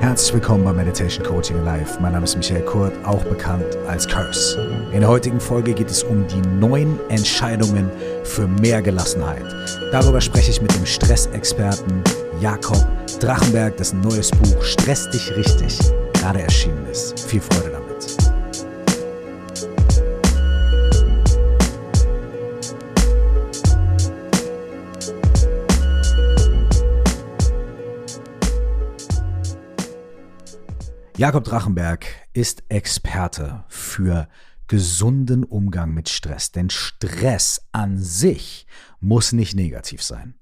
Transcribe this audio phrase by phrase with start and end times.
[0.00, 1.98] Herzlich willkommen bei Meditation Coaching Live.
[1.98, 4.86] Mein Name ist Michael Kurt, auch bekannt als Curse.
[4.92, 7.90] In der heutigen Folge geht es um die neun Entscheidungen
[8.22, 9.44] für mehr Gelassenheit.
[9.90, 12.02] Darüber spreche ich mit dem Stressexperten
[12.40, 12.86] Jakob
[13.18, 15.76] Drachenberg, dessen neues Buch Stress dich richtig
[16.12, 17.18] gerade erschienen ist.
[17.18, 18.27] Viel Freude damit.
[31.18, 34.28] Jakob Drachenberg ist Experte für
[34.68, 36.52] gesunden Umgang mit Stress.
[36.52, 38.68] Denn Stress an sich
[39.00, 40.36] muss nicht negativ sein.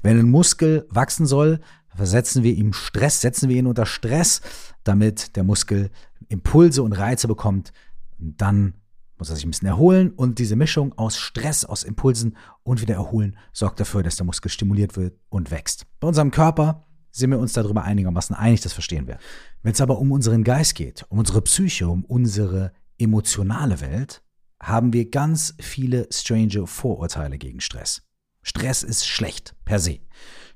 [0.00, 1.60] Wenn ein Muskel wachsen soll,
[1.94, 4.40] versetzen wir ihm Stress, setzen wir ihn unter Stress,
[4.84, 5.90] damit der Muskel
[6.28, 7.74] Impulse und Reize bekommt.
[8.16, 8.72] Dann
[9.18, 12.94] muss er sich ein bisschen erholen und diese Mischung aus Stress, aus Impulsen und wieder
[12.94, 15.84] erholen sorgt dafür, dass der Muskel stimuliert wird und wächst.
[16.00, 19.18] Bei unserem Körper sind wir uns darüber einigermaßen einig, das verstehen wir.
[19.62, 24.22] Wenn es aber um unseren Geist geht, um unsere Psyche, um unsere emotionale Welt,
[24.60, 28.02] haben wir ganz viele strange Vorurteile gegen Stress.
[28.42, 30.00] Stress ist schlecht per se.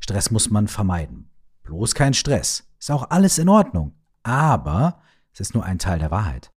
[0.00, 1.30] Stress muss man vermeiden.
[1.62, 2.64] Bloß kein Stress.
[2.78, 3.94] Ist auch alles in Ordnung.
[4.22, 5.00] Aber
[5.32, 6.52] es ist nur ein Teil der Wahrheit.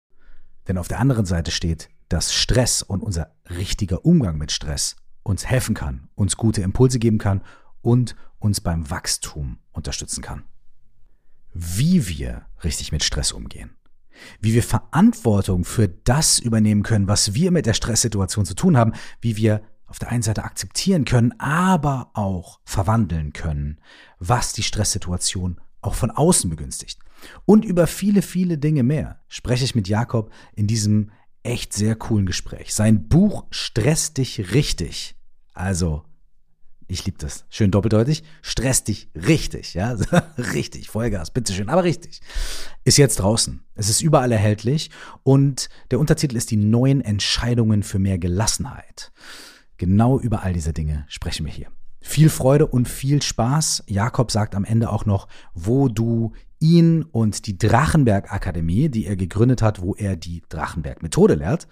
[0.67, 5.45] Denn auf der anderen Seite steht, dass Stress und unser richtiger Umgang mit Stress uns
[5.45, 7.41] helfen kann, uns gute Impulse geben kann
[7.81, 10.43] und uns beim Wachstum unterstützen kann.
[11.53, 13.71] Wie wir richtig mit Stress umgehen,
[14.39, 18.93] wie wir Verantwortung für das übernehmen können, was wir mit der Stresssituation zu tun haben,
[19.21, 23.81] wie wir auf der einen Seite akzeptieren können, aber auch verwandeln können,
[24.19, 26.99] was die Stresssituation auch von außen begünstigt.
[27.45, 31.11] Und über viele, viele Dinge mehr spreche ich mit Jakob in diesem
[31.43, 32.73] echt sehr coolen Gespräch.
[32.73, 35.15] Sein Buch Stress dich richtig.
[35.53, 36.03] Also
[36.89, 37.45] ich liebe das.
[37.49, 38.23] Schön doppeldeutig.
[38.41, 39.95] Stress dich richtig, ja.
[40.37, 42.19] richtig, Vollgas, bitteschön, aber richtig.
[42.83, 43.63] Ist jetzt draußen.
[43.75, 44.89] Es ist überall erhältlich
[45.21, 49.11] und der Untertitel ist die neuen Entscheidungen für mehr Gelassenheit.
[49.77, 51.67] Genau über all diese Dinge sprechen wir hier.
[52.02, 53.83] Viel Freude und viel Spaß.
[53.87, 59.15] Jakob sagt am Ende auch noch, wo du ihn und die Drachenberg Akademie, die er
[59.15, 61.67] gegründet hat, wo er die Drachenberg Methode lehrt,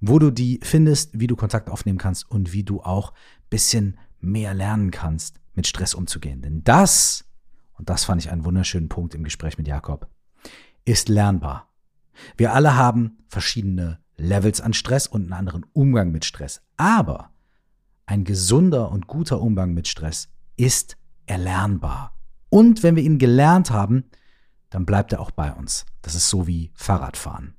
[0.00, 3.12] wo du die findest, wie du Kontakt aufnehmen kannst und wie du auch
[3.48, 6.42] bisschen mehr lernen kannst, mit Stress umzugehen.
[6.42, 7.24] Denn das,
[7.74, 10.08] und das fand ich einen wunderschönen Punkt im Gespräch mit Jakob,
[10.84, 11.68] ist lernbar.
[12.36, 16.62] Wir alle haben verschiedene Levels an Stress und einen anderen Umgang mit Stress.
[16.76, 17.30] Aber
[18.06, 20.96] ein gesunder und guter Umgang mit Stress ist
[21.26, 22.16] erlernbar.
[22.48, 24.04] Und wenn wir ihn gelernt haben,
[24.70, 25.84] dann bleibt er auch bei uns.
[26.02, 27.54] Das ist so wie Fahrradfahren.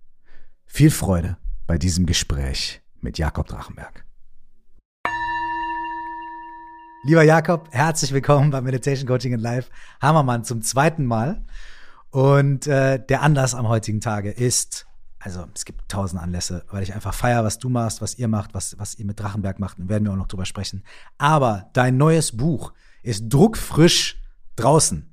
[0.66, 1.38] Viel Freude
[1.68, 4.07] bei diesem Gespräch mit Jakob Drachenberg.
[7.08, 9.70] Lieber Jakob, herzlich willkommen bei Meditation Coaching in Live.
[10.02, 11.42] Hammermann zum zweiten Mal.
[12.10, 14.88] Und äh, der Anlass am heutigen Tage ist,
[15.18, 18.54] also es gibt tausend Anlässe, weil ich einfach feiere, was du machst, was ihr macht,
[18.54, 19.80] was, was ihr mit Drachenberg macht.
[19.80, 20.84] Und werden wir auch noch drüber sprechen.
[21.18, 22.74] Aber dein neues Buch
[23.04, 24.22] ist druckfrisch
[24.58, 25.10] draußen.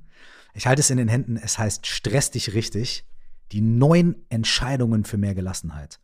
[0.53, 1.37] Ich halte es in den Händen.
[1.37, 3.05] Es heißt Stress dich richtig.
[3.53, 6.01] Die neun Entscheidungen für mehr Gelassenheit.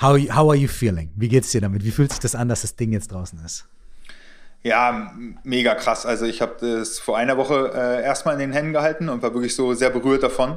[0.00, 1.12] How, how are you feeling?
[1.14, 1.84] Wie geht's dir damit?
[1.84, 3.68] Wie fühlt sich das an, dass das Ding jetzt draußen ist?
[4.64, 5.12] Ja,
[5.42, 6.06] mega krass.
[6.06, 9.34] Also ich habe das vor einer Woche äh, erstmal in den Händen gehalten und war
[9.34, 10.56] wirklich so sehr berührt davon,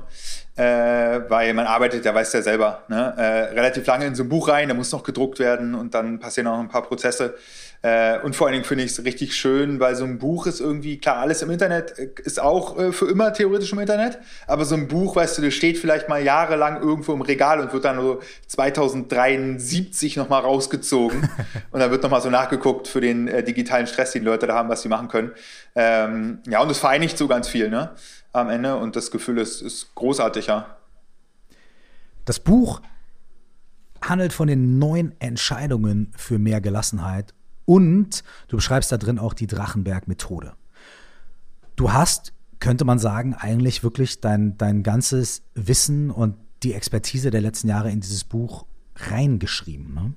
[0.55, 3.15] äh, weil man arbeitet, ja weiß ja selber, ne?
[3.17, 6.19] äh, relativ lange in so ein Buch rein, da muss noch gedruckt werden und dann
[6.19, 7.35] passieren auch ein paar Prozesse.
[7.81, 10.59] Äh, und vor allen Dingen finde ich es richtig schön, weil so ein Buch ist
[10.59, 14.65] irgendwie, klar, alles im Internet äh, ist auch äh, für immer theoretisch im Internet, aber
[14.65, 17.85] so ein Buch, weißt du, das steht vielleicht mal jahrelang irgendwo im Regal und wird
[17.85, 21.29] dann so 2073 nochmal rausgezogen
[21.71, 24.69] und dann wird nochmal so nachgeguckt für den äh, digitalen Stress, den Leute da haben,
[24.69, 25.31] was sie machen können.
[25.75, 27.91] Ähm, ja, und es vereinigt so ganz viel, ne,
[28.33, 30.75] am Ende und das Gefühl ist, ist großartig, ja.
[32.25, 32.81] Das Buch
[34.01, 37.34] handelt von den neun Entscheidungen für mehr Gelassenheit
[37.65, 40.53] und du beschreibst da drin auch die Drachenberg-Methode.
[41.75, 47.41] Du hast, könnte man sagen, eigentlich wirklich dein, dein ganzes Wissen und die Expertise der
[47.41, 48.65] letzten Jahre in dieses Buch
[48.95, 49.93] reingeschrieben.
[49.93, 50.13] Ne?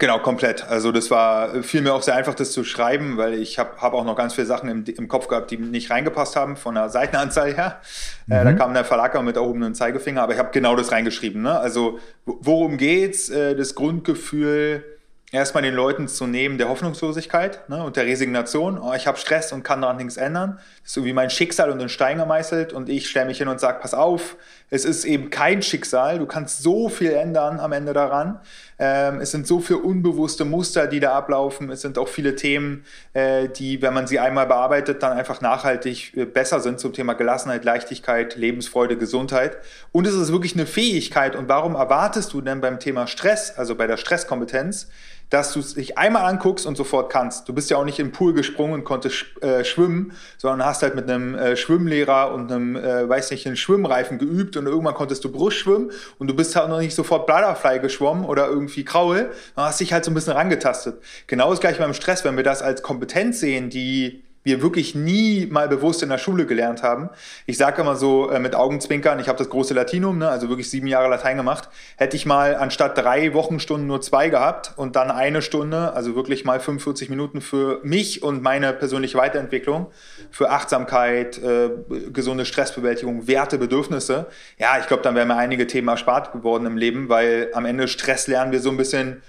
[0.00, 0.66] Genau, komplett.
[0.66, 3.92] Also das war fiel mir auch sehr einfach, das zu schreiben, weil ich habe hab
[3.92, 6.88] auch noch ganz viele Sachen im, im Kopf gehabt, die nicht reingepasst haben von der
[6.88, 7.82] Seitenanzahl her.
[8.26, 8.32] Mhm.
[8.32, 8.56] Äh, da mhm.
[8.56, 11.42] kam der Verlag auch mit erhobenen Zeigefinger, aber ich habe genau das reingeschrieben.
[11.42, 11.58] Ne?
[11.58, 13.28] Also worum geht's?
[13.28, 14.84] Äh, das Grundgefühl,
[15.32, 18.78] erstmal den Leuten zu nehmen der Hoffnungslosigkeit ne, und der Resignation.
[18.78, 20.58] Oh, ich habe Stress und kann daran nichts ändern.
[20.82, 23.48] Das ist so wie mein Schicksal und in Stein gemeißelt und ich stelle mich hin
[23.48, 24.36] und sage, pass auf,
[24.70, 26.18] es ist eben kein Schicksal.
[26.18, 28.40] Du kannst so viel ändern am Ende daran.
[28.78, 31.70] Ähm, es sind so viele unbewusste Muster, die da ablaufen.
[31.70, 36.16] Es sind auch viele Themen, äh, die, wenn man sie einmal bearbeitet, dann einfach nachhaltig
[36.16, 39.58] äh, besser sind zum Thema Gelassenheit, Leichtigkeit, Lebensfreude, Gesundheit.
[39.92, 41.36] Und es ist wirklich eine Fähigkeit.
[41.36, 44.88] Und warum erwartest du denn beim Thema Stress, also bei der Stresskompetenz,
[45.30, 47.48] dass du es dich einmal anguckst und sofort kannst.
[47.48, 50.94] Du bist ja auch nicht im Pool gesprungen und konntest äh, schwimmen, sondern hast halt
[50.94, 55.24] mit einem äh, Schwimmlehrer und einem, äh, weiß nicht, einem Schwimmreifen geübt und irgendwann konntest
[55.24, 59.30] du Brust schwimmen und du bist halt noch nicht sofort Bladderfly geschwommen oder irgendwie Kraul,
[59.54, 61.00] dann hast dich halt so ein bisschen rangetastet.
[61.28, 65.46] Genau das gleiche beim Stress, wenn wir das als Kompetenz sehen, die wir wirklich nie
[65.46, 67.10] mal bewusst in der Schule gelernt haben.
[67.46, 70.70] Ich sage immer so äh, mit Augenzwinkern, ich habe das große Latinum, ne, also wirklich
[70.70, 75.10] sieben Jahre Latein gemacht, hätte ich mal anstatt drei Wochenstunden nur zwei gehabt und dann
[75.10, 79.88] eine Stunde, also wirklich mal 45 Minuten für mich und meine persönliche Weiterentwicklung,
[80.30, 81.70] für Achtsamkeit, äh,
[82.10, 84.26] gesunde Stressbewältigung, Werte, Bedürfnisse.
[84.58, 87.88] Ja, ich glaube, dann wären mir einige Themen erspart geworden im Leben, weil am Ende
[87.88, 89.22] Stress lernen wir so ein bisschen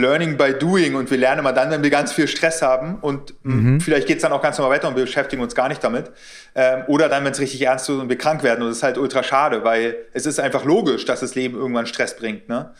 [0.00, 3.34] Learning by Doing und wir lernen immer dann, wenn wir ganz viel Stress haben und
[3.44, 3.80] mhm.
[3.80, 6.10] vielleicht geht es dann auch ganz normal weiter und wir beschäftigen uns gar nicht damit.
[6.54, 8.82] Ähm, oder dann, wenn es richtig ernst wird und wir krank werden und das ist
[8.82, 12.48] halt ultra schade, weil es ist einfach logisch, dass das Leben irgendwann Stress bringt.
[12.48, 12.70] Ne?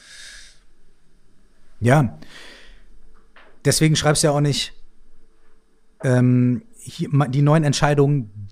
[1.81, 2.19] Ja,
[3.65, 4.73] deswegen schreibst du ja auch nicht
[6.03, 8.49] ähm, hier, die neuen Entscheidungen,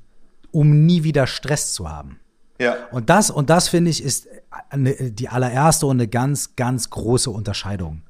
[0.51, 2.21] um nie wieder Stress zu haben.
[2.59, 2.77] Ja.
[2.91, 4.29] Und das, und das finde ich, ist
[4.71, 8.03] eine, die allererste und eine ganz, ganz große Unterscheidung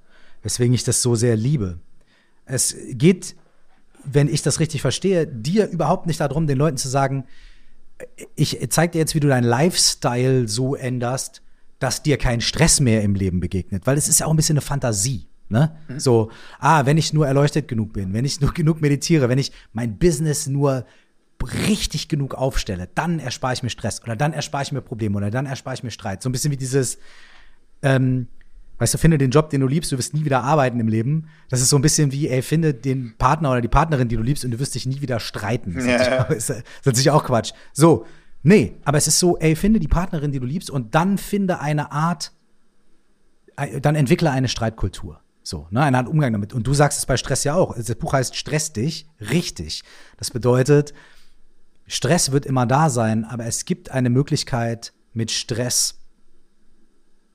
[0.43, 1.79] weswegen ich das so sehr liebe.
[2.45, 3.37] Es geht,
[4.05, 7.25] wenn ich das richtig verstehe, dir überhaupt nicht darum, den Leuten zu sagen,
[8.35, 11.43] ich zeig dir jetzt, wie du deinen Lifestyle so änderst,
[11.79, 14.55] dass dir kein Stress mehr im Leben begegnet, weil es ist ja auch ein bisschen
[14.55, 15.29] eine Fantasie.
[15.49, 15.77] Ne?
[15.89, 16.01] Mhm.
[16.01, 19.53] So, ah, wenn ich nur erleuchtet genug bin, wenn ich nur genug meditiere, wenn ich
[19.73, 20.87] mein Business nur
[21.69, 25.31] richtig genug aufstelle, dann erspare ich mir Stress oder dann erspare ich mir Probleme oder
[25.31, 26.23] dann erspare ich mir Streit.
[26.23, 26.99] So ein bisschen wie dieses,
[27.83, 28.29] ähm,
[28.83, 31.29] Weißt du, finde den Job, den du liebst, du wirst nie wieder arbeiten im Leben.
[31.49, 34.25] Das ist so ein bisschen wie, ey, finde den Partner oder die Partnerin, die du
[34.25, 35.75] liebst, und du wirst dich nie wieder streiten.
[35.77, 37.53] Das, ist, das ist natürlich auch Quatsch.
[37.73, 38.07] So,
[38.43, 41.61] nee, aber es ist so, ey, finde die Partnerin, die du liebst, und dann finde
[41.61, 42.33] eine Art,
[43.55, 45.21] äh, dann entwickle eine Streitkultur.
[45.45, 46.53] So, ne, eine Art Umgang damit.
[46.53, 47.77] Und du sagst es bei Stress ja auch.
[47.77, 49.85] Das Buch heißt Stress dich, richtig.
[50.17, 50.93] Das bedeutet,
[51.87, 56.01] Stress wird immer da sein, aber es gibt eine Möglichkeit, mit Stress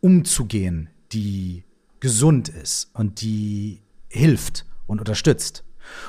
[0.02, 1.64] umzugehen, die
[2.00, 5.64] gesund ist und die hilft und unterstützt.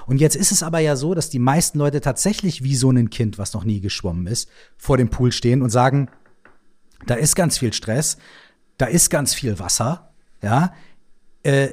[0.06, 3.10] Und jetzt ist es aber ja so, dass die meisten Leute tatsächlich wie so ein
[3.10, 6.10] Kind, was noch nie geschwommen ist, vor dem Pool stehen und sagen,
[7.06, 8.18] da ist ganz viel Stress,
[8.76, 10.12] da ist ganz viel Wasser,
[10.42, 10.72] ja,
[11.42, 11.70] äh,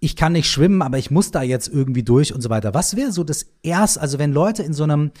[0.00, 2.74] ich kann nicht schwimmen, aber ich muss da jetzt irgendwie durch und so weiter.
[2.74, 5.12] Was wäre so das erste, also wenn Leute in so einem,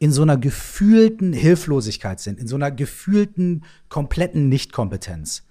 [0.00, 5.44] in so einer gefühlten Hilflosigkeit sind, in so einer gefühlten kompletten Nichtkompetenz,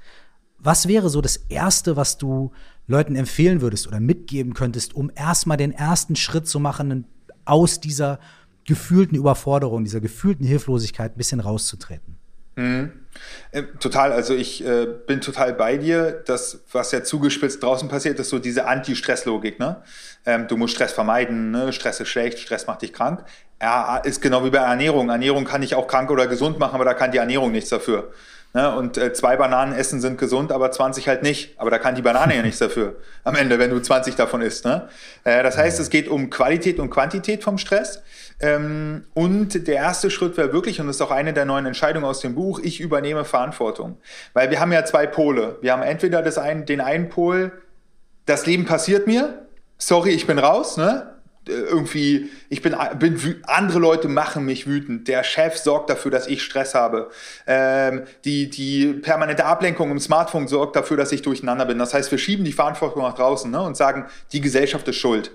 [0.63, 2.51] was wäre so das Erste, was du
[2.88, 7.06] Leuten empfehlen würdest oder mitgeben könntest, um erstmal den ersten Schritt zu machen,
[7.45, 8.19] aus dieser
[8.65, 12.18] gefühlten Überforderung, dieser gefühlten Hilflosigkeit ein bisschen rauszutreten?
[12.56, 12.92] Mhm.
[13.51, 16.24] Äh, total, also ich äh, bin total bei dir.
[16.25, 19.60] Das, was ja zugespitzt draußen passiert, ist so diese Anti-Stress-Logik.
[19.60, 19.81] Ne?
[20.25, 21.74] Ähm, du musst Stress vermeiden, ne?
[21.74, 23.24] Stress ist schlecht, Stress macht dich krank.
[23.62, 25.10] Ja, ist genau wie bei Ernährung.
[25.10, 28.12] Ernährung kann ich auch krank oder gesund machen, aber da kann die Ernährung nichts dafür.
[28.53, 28.75] Ne?
[28.75, 31.59] Und äh, zwei Bananen essen sind gesund, aber 20 halt nicht.
[31.59, 34.65] Aber da kann die Banane ja nichts dafür am Ende, wenn du 20 davon isst.
[34.65, 34.88] Ne?
[35.23, 38.03] Äh, das heißt, es geht um Qualität und Quantität vom Stress.
[38.39, 42.05] Ähm, und der erste Schritt wäre wirklich, und das ist auch eine der neuen Entscheidungen
[42.05, 43.98] aus dem Buch, ich übernehme Verantwortung.
[44.33, 45.57] Weil wir haben ja zwei Pole.
[45.62, 47.51] Wir haben entweder das ein, den einen Pol,
[48.25, 51.12] das Leben passiert mir, sorry, ich bin raus, ne?
[51.47, 55.07] Irgendwie, ich bin, bin andere Leute machen mich wütend.
[55.07, 57.09] Der Chef sorgt dafür, dass ich Stress habe.
[57.47, 61.77] Ähm, die, die permanente Ablenkung im Smartphone sorgt dafür, dass ich durcheinander bin.
[61.79, 65.31] Das heißt, wir schieben die Verantwortung nach draußen ne, und sagen, die Gesellschaft ist schuld.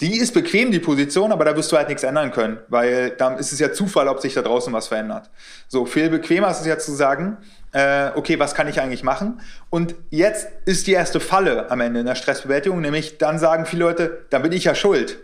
[0.00, 3.36] Die ist bequem, die Position, aber da wirst du halt nichts ändern können, weil dann
[3.36, 5.28] ist es ja Zufall, ob sich da draußen was verändert.
[5.66, 7.38] So, viel bequemer ist es ja zu sagen,
[7.72, 9.40] äh, okay, was kann ich eigentlich machen?
[9.70, 13.84] Und jetzt ist die erste Falle am Ende in der Stressbewältigung, nämlich dann sagen viele
[13.84, 15.18] Leute, dann bin ich ja schuld.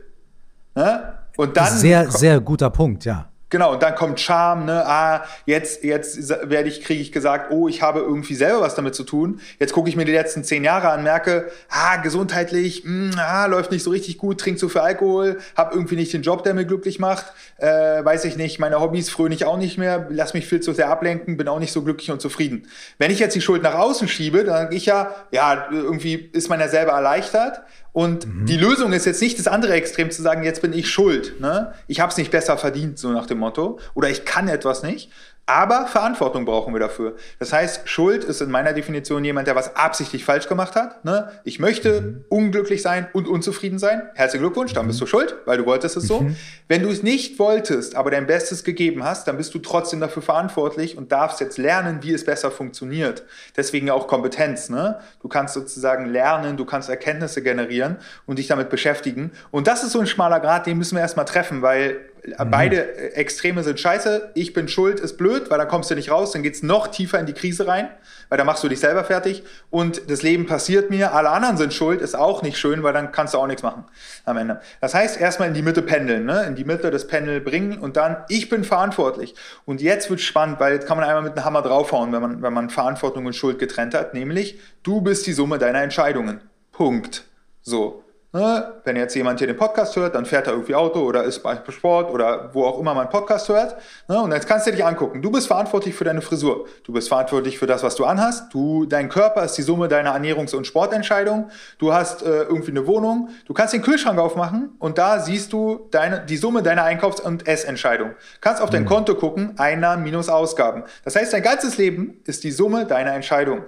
[0.75, 1.15] Ne?
[1.37, 1.73] Und dann.
[1.73, 3.29] Sehr, sehr guter Punkt, ja.
[3.55, 4.85] Genau, und dann kommt Charme, ne?
[4.85, 8.97] Ah, jetzt, jetzt werde ich, kriege ich gesagt, oh, ich habe irgendwie selber was damit
[8.97, 9.39] zu tun.
[9.61, 13.47] Jetzt gucke ich mir die letzten zehn Jahre an, merke, ah, gesundheitlich, mh, hm, ah,
[13.47, 16.53] läuft nicht so richtig gut, trink zu viel Alkohol, habe irgendwie nicht den Job, der
[16.53, 17.27] mir glücklich macht,
[17.59, 20.73] äh, weiß ich nicht, meine Hobbys fröne ich auch nicht mehr, lass mich viel zu
[20.73, 22.67] sehr ablenken, bin auch nicht so glücklich und zufrieden.
[22.99, 26.49] Wenn ich jetzt die Schuld nach außen schiebe, dann sage ich ja, ja, irgendwie ist
[26.49, 27.63] man ja selber erleichtert
[27.95, 28.47] und mhm.
[28.47, 31.41] die Lösung ist jetzt nicht das andere Extrem zu sagen, jetzt bin ich schuld.
[31.41, 31.75] Ne?
[31.87, 33.79] Ich habe es nicht besser verdient, so nach dem Motto.
[33.95, 35.13] Oder ich kann etwas nicht,
[35.47, 37.17] aber Verantwortung brauchen wir dafür.
[37.39, 41.05] Das heißt, Schuld ist in meiner Definition jemand, der was absichtlich falsch gemacht hat.
[41.05, 41.31] Ne?
[41.45, 42.25] Ich möchte mhm.
[42.31, 44.03] unglücklich sein und unzufrieden sein.
[44.15, 46.23] Herzlichen Glückwunsch, dann bist du schuld, weil du wolltest es so.
[46.23, 46.37] Mhm.
[46.67, 50.23] Wenn du es nicht wolltest, aber dein Bestes gegeben hast, dann bist du trotzdem dafür
[50.23, 53.25] verantwortlich und darfst jetzt lernen, wie es besser funktioniert.
[53.55, 54.71] Deswegen auch Kompetenz.
[54.71, 54.99] Ne?
[55.21, 59.33] Du kannst sozusagen lernen, du kannst Erkenntnisse generieren und dich damit beschäftigen.
[59.51, 62.14] Und das ist so ein schmaler Grad, den müssen wir erstmal treffen, weil Mhm.
[62.39, 64.31] Beide Extreme sind scheiße.
[64.35, 67.19] Ich bin schuld, ist blöd, weil dann kommst du nicht raus, dann geht's noch tiefer
[67.19, 67.91] in die Krise rein,
[68.31, 69.43] weil dann machst du dich selber fertig.
[69.69, 73.13] Und das Leben passiert mir, alle anderen sind schuld, ist auch nicht schön, weil dann
[73.13, 73.85] kannst du auch nichts machen
[74.25, 74.61] am Ende.
[74.81, 76.45] Das heißt, erstmal in die Mitte pendeln, ne?
[76.45, 79.35] in die Mitte des Pendel bringen und dann, ich bin verantwortlich.
[79.67, 82.43] Und jetzt wird spannend, weil jetzt kann man einmal mit einem Hammer draufhauen, wenn man,
[82.43, 86.41] wenn man Verantwortung und Schuld getrennt hat, nämlich du bist die Summe deiner Entscheidungen.
[86.73, 87.25] Punkt.
[87.61, 88.04] So.
[88.35, 88.73] Ne?
[88.83, 91.57] Wenn jetzt jemand hier den Podcast hört, dann fährt er irgendwie Auto oder ist bei
[91.69, 93.77] Sport oder wo auch immer man Podcast hört.
[94.09, 94.21] Ne?
[94.21, 95.23] Und jetzt kannst du dich angucken.
[95.23, 96.67] Du bist verantwortlich für deine Frisur.
[96.83, 98.53] Du bist verantwortlich für das, was du anhast.
[98.53, 101.53] Du, dein Körper ist die Summe deiner Ernährungs- und Sportentscheidungen.
[101.79, 103.29] Du hast äh, irgendwie eine Wohnung.
[103.47, 107.47] Du kannst den Kühlschrank aufmachen und da siehst du deine, die Summe deiner Einkaufs- und
[107.47, 108.17] Essentscheidung.
[108.41, 108.89] Kannst auf dein mhm.
[108.89, 110.83] Konto gucken, Einnahmen minus Ausgaben.
[111.05, 113.63] Das heißt, dein ganzes Leben ist die Summe deiner Entscheidungen.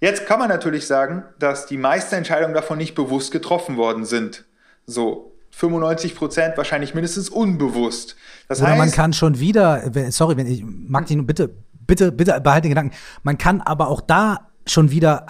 [0.00, 4.44] Jetzt kann man natürlich sagen, dass die meisten Entscheidungen davon nicht bewusst getroffen worden sind.
[4.86, 8.16] So 95 Prozent wahrscheinlich mindestens unbewusst.
[8.46, 11.50] Das Oder heißt, man kann schon wieder, sorry, wenn ich Martin, bitte,
[11.86, 12.96] bitte, bitte behalte den Gedanken.
[13.22, 15.26] Man kann aber auch da schon wieder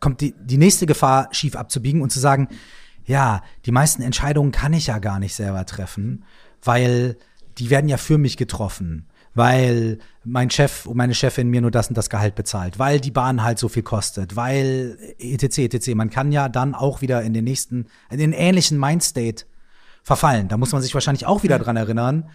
[0.00, 2.48] kommt die, die nächste Gefahr schief abzubiegen und zu sagen,
[3.04, 6.24] ja, die meisten Entscheidungen kann ich ja gar nicht selber treffen,
[6.62, 7.16] weil
[7.58, 9.05] die werden ja für mich getroffen
[9.36, 13.10] weil mein Chef und meine Chefin mir nur das und das Gehalt bezahlt, weil die
[13.10, 15.58] Bahn halt so viel kostet, weil etc.
[15.58, 15.94] etc.
[15.94, 19.44] Man kann ja dann auch wieder in den nächsten, in den ähnlichen Mindstate
[20.02, 20.48] verfallen.
[20.48, 22.30] Da muss man sich wahrscheinlich auch wieder dran erinnern.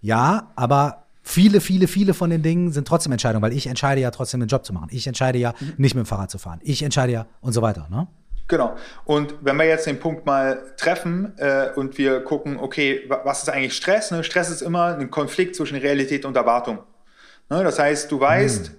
[0.00, 4.10] Ja, aber viele, viele, viele von den Dingen sind trotzdem Entscheidungen, weil ich entscheide ja
[4.10, 4.88] trotzdem den Job zu machen.
[4.90, 5.74] Ich entscheide ja mhm.
[5.76, 6.60] nicht mit dem Fahrrad zu fahren.
[6.62, 7.88] Ich entscheide ja und so weiter.
[7.90, 8.08] Ne?
[8.48, 8.76] Genau.
[9.04, 13.50] Und wenn wir jetzt den Punkt mal treffen äh, und wir gucken, okay, was ist
[13.50, 14.10] eigentlich Stress?
[14.10, 14.24] Ne?
[14.24, 16.78] Stress ist immer ein Konflikt zwischen Realität und Erwartung.
[17.50, 17.62] Ne?
[17.62, 18.74] Das heißt, du weißt, mhm.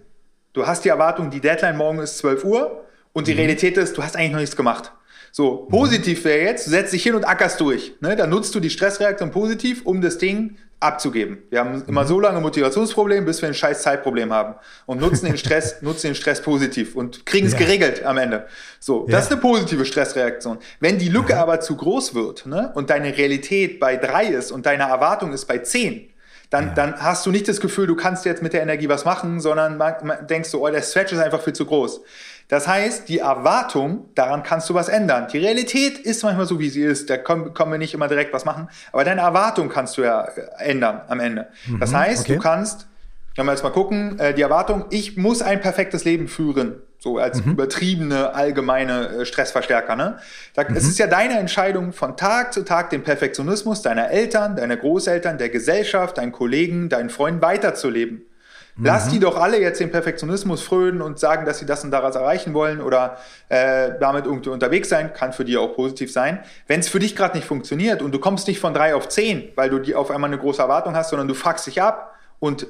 [0.54, 2.84] du hast die Erwartung, die Deadline morgen ist 12 Uhr
[3.14, 3.40] und die mhm.
[3.40, 4.92] Realität ist, du hast eigentlich noch nichts gemacht.
[5.32, 7.94] So, positiv wäre jetzt, du setzt dich hin und ackerst durch.
[8.02, 8.16] Ne?
[8.16, 11.40] Dann nutzt du die Stressreaktion positiv, um das Ding abzugeben.
[11.50, 12.08] Wir haben immer mhm.
[12.08, 14.56] so lange Motivationsproblem, bis wir ein scheiß Zeitproblem haben
[14.86, 17.60] und nutzen den Stress, nutzen den Stress positiv und kriegen es ja.
[17.60, 18.48] geregelt am Ende.
[18.80, 20.60] So, das ist eine positive Stressreaktion.
[20.80, 21.40] Wenn die Lücke mhm.
[21.40, 25.46] aber zu groß wird ne, und deine Realität bei drei ist und deine Erwartung ist
[25.46, 26.10] bei zehn,
[26.50, 26.74] dann, ja.
[26.74, 29.82] dann hast du nicht das Gefühl, du kannst jetzt mit der Energie was machen, sondern
[30.28, 32.02] denkst du, oh, der Stretch ist einfach viel zu groß.
[32.50, 35.28] Das heißt, die Erwartung, daran kannst du was ändern.
[35.32, 37.08] Die Realität ist manchmal so, wie sie ist.
[37.08, 38.70] Da können, können wir nicht immer direkt was machen.
[38.92, 41.48] Aber deine Erwartung kannst du ja äh, ändern am Ende.
[41.68, 42.36] Mhm, das heißt, okay.
[42.36, 42.88] du kannst,
[43.36, 46.82] wenn wir jetzt mal gucken, äh, die Erwartung, ich muss ein perfektes Leben führen.
[46.98, 47.52] So als mhm.
[47.52, 49.96] übertriebene, allgemeine äh, Stressverstärker.
[49.96, 50.18] Ne?
[50.56, 50.76] Da, mhm.
[50.76, 55.38] Es ist ja deine Entscheidung, von Tag zu Tag den Perfektionismus deiner Eltern, deiner Großeltern,
[55.38, 58.24] der Gesellschaft, deinen Kollegen, deinen Freunden weiterzuleben.
[58.82, 59.12] Lass mhm.
[59.12, 62.54] die doch alle jetzt den Perfektionismus frönen und sagen, dass sie das und daraus erreichen
[62.54, 63.18] wollen oder
[63.50, 66.40] äh, damit irgendwie unterwegs sein, kann für die auch positiv sein.
[66.68, 69.50] Wenn es für dich gerade nicht funktioniert und du kommst nicht von drei auf zehn,
[69.56, 72.68] weil du die auf einmal eine große Erwartung hast, sondern du fuckst dich ab und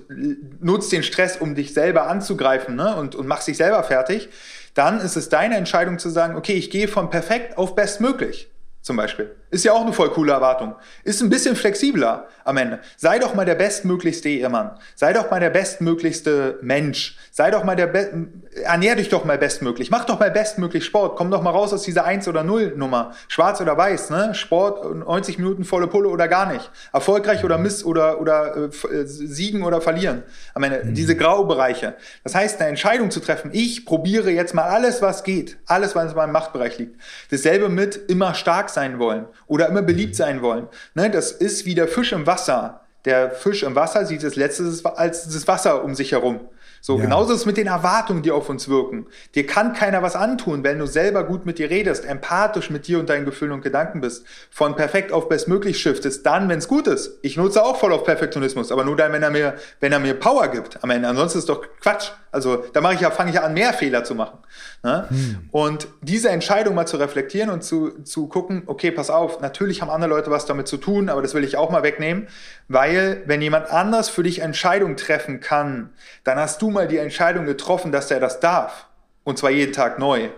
[0.59, 2.95] nutzt den Stress, um dich selber anzugreifen ne?
[2.95, 4.29] und, und machst dich selber fertig,
[4.73, 8.49] dann ist es deine Entscheidung zu sagen, okay, ich gehe von perfekt auf bestmöglich
[8.81, 9.35] zum Beispiel.
[9.51, 10.75] Ist ja auch eine voll coole Erwartung.
[11.03, 12.79] Ist ein bisschen flexibler am Ende.
[12.97, 14.77] Sei doch mal der bestmöglichste Ehemann.
[14.93, 17.17] Sei doch mal der bestmöglichste Mensch.
[17.31, 18.27] Sei doch mal der Be
[18.63, 19.89] ernähr dich doch mal bestmöglich.
[19.89, 21.15] Mach doch mal bestmöglich Sport.
[21.15, 23.13] Komm doch mal raus aus dieser 1 oder 0 Nummer.
[23.27, 24.35] Schwarz oder weiß, ne?
[24.35, 26.69] Sport 90 Minuten volle Pulle oder gar nicht.
[26.93, 30.23] Erfolgreich oder miss oder oder äh, äh, siegen oder verlieren.
[30.53, 30.93] Am Ende mhm.
[30.93, 31.95] diese Graubereiche.
[32.23, 33.49] Das heißt, eine Entscheidung zu treffen.
[33.53, 35.57] Ich probiere jetzt mal alles, was geht.
[35.65, 37.01] Alles, was in meinem Machtbereich liegt.
[37.31, 40.69] Dasselbe mit immer stark sein wollen oder immer beliebt sein wollen.
[40.93, 42.81] Ne, das ist wie der Fisch im Wasser.
[43.03, 46.41] Der Fisch im Wasser sieht das Letzte als das Wasser um sich herum.
[46.81, 47.03] So, ja.
[47.03, 49.07] genauso ist es mit den Erwartungen, die auf uns wirken.
[49.36, 53.00] Dir kann keiner was antun, wenn du selber gut mit dir redest, empathisch mit dir
[53.00, 56.88] und deinen Gefühlen und Gedanken bist, von perfekt auf bestmöglich shiftest, dann, wenn es gut
[56.88, 57.19] ist.
[57.21, 60.13] Ich nutze auch voll auf Perfektionismus, aber nur dann, wenn er mir, wenn er mir
[60.13, 61.07] Power gibt am Ende.
[61.07, 62.12] Ansonsten ist es doch Quatsch.
[62.31, 64.38] Also da mache ich ja, fange ich ja an, mehr Fehler zu machen.
[64.83, 65.05] Ne?
[65.09, 65.50] Hm.
[65.51, 69.89] Und diese Entscheidung mal zu reflektieren und zu, zu gucken, okay, pass auf, natürlich haben
[69.89, 72.27] andere Leute was damit zu tun, aber das will ich auch mal wegnehmen,
[72.67, 75.89] weil wenn jemand anders für dich Entscheidungen treffen kann,
[76.24, 78.88] dann hast du mal die Entscheidung getroffen, dass er das darf.
[79.23, 80.29] Und zwar jeden Tag neu.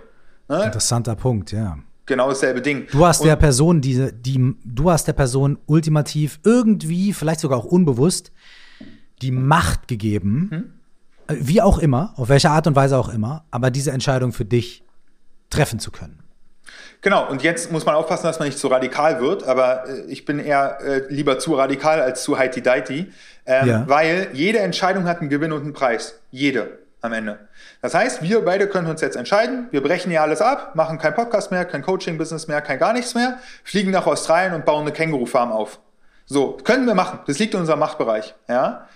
[0.49, 0.63] Ne?
[0.65, 1.77] Interessanter Punkt, ja.
[2.05, 2.87] Genau dasselbe Ding.
[2.91, 7.59] Du hast und der Person diese, die, du hast der Person ultimativ irgendwie, vielleicht sogar
[7.59, 8.31] auch unbewusst,
[9.21, 11.45] die Macht gegeben, hm?
[11.47, 14.83] wie auch immer, auf welche Art und Weise auch immer, aber diese Entscheidung für dich
[15.49, 16.21] treffen zu können.
[17.01, 20.25] Genau, und jetzt muss man aufpassen, dass man nicht zu radikal wird, aber äh, ich
[20.25, 23.11] bin eher äh, lieber zu radikal als zu heiti-deiti,
[23.45, 23.83] ähm, ja.
[23.87, 26.19] weil jede Entscheidung hat einen Gewinn und einen Preis.
[26.31, 27.39] Jede am Ende.
[27.81, 31.15] Das heißt, wir beide können uns jetzt entscheiden, wir brechen hier alles ab, machen kein
[31.15, 34.91] Podcast mehr, kein Coaching-Business mehr, kein gar nichts mehr, fliegen nach Australien und bauen eine
[34.91, 35.79] Känguru-Farm auf.
[36.25, 37.19] So, können wir machen.
[37.25, 38.35] Das liegt in unserem Machtbereich.
[38.47, 38.87] Ja?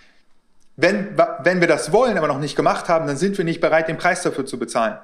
[0.78, 3.88] Wenn, wenn wir das wollen, aber noch nicht gemacht haben, dann sind wir nicht bereit,
[3.88, 4.98] den Preis dafür zu bezahlen.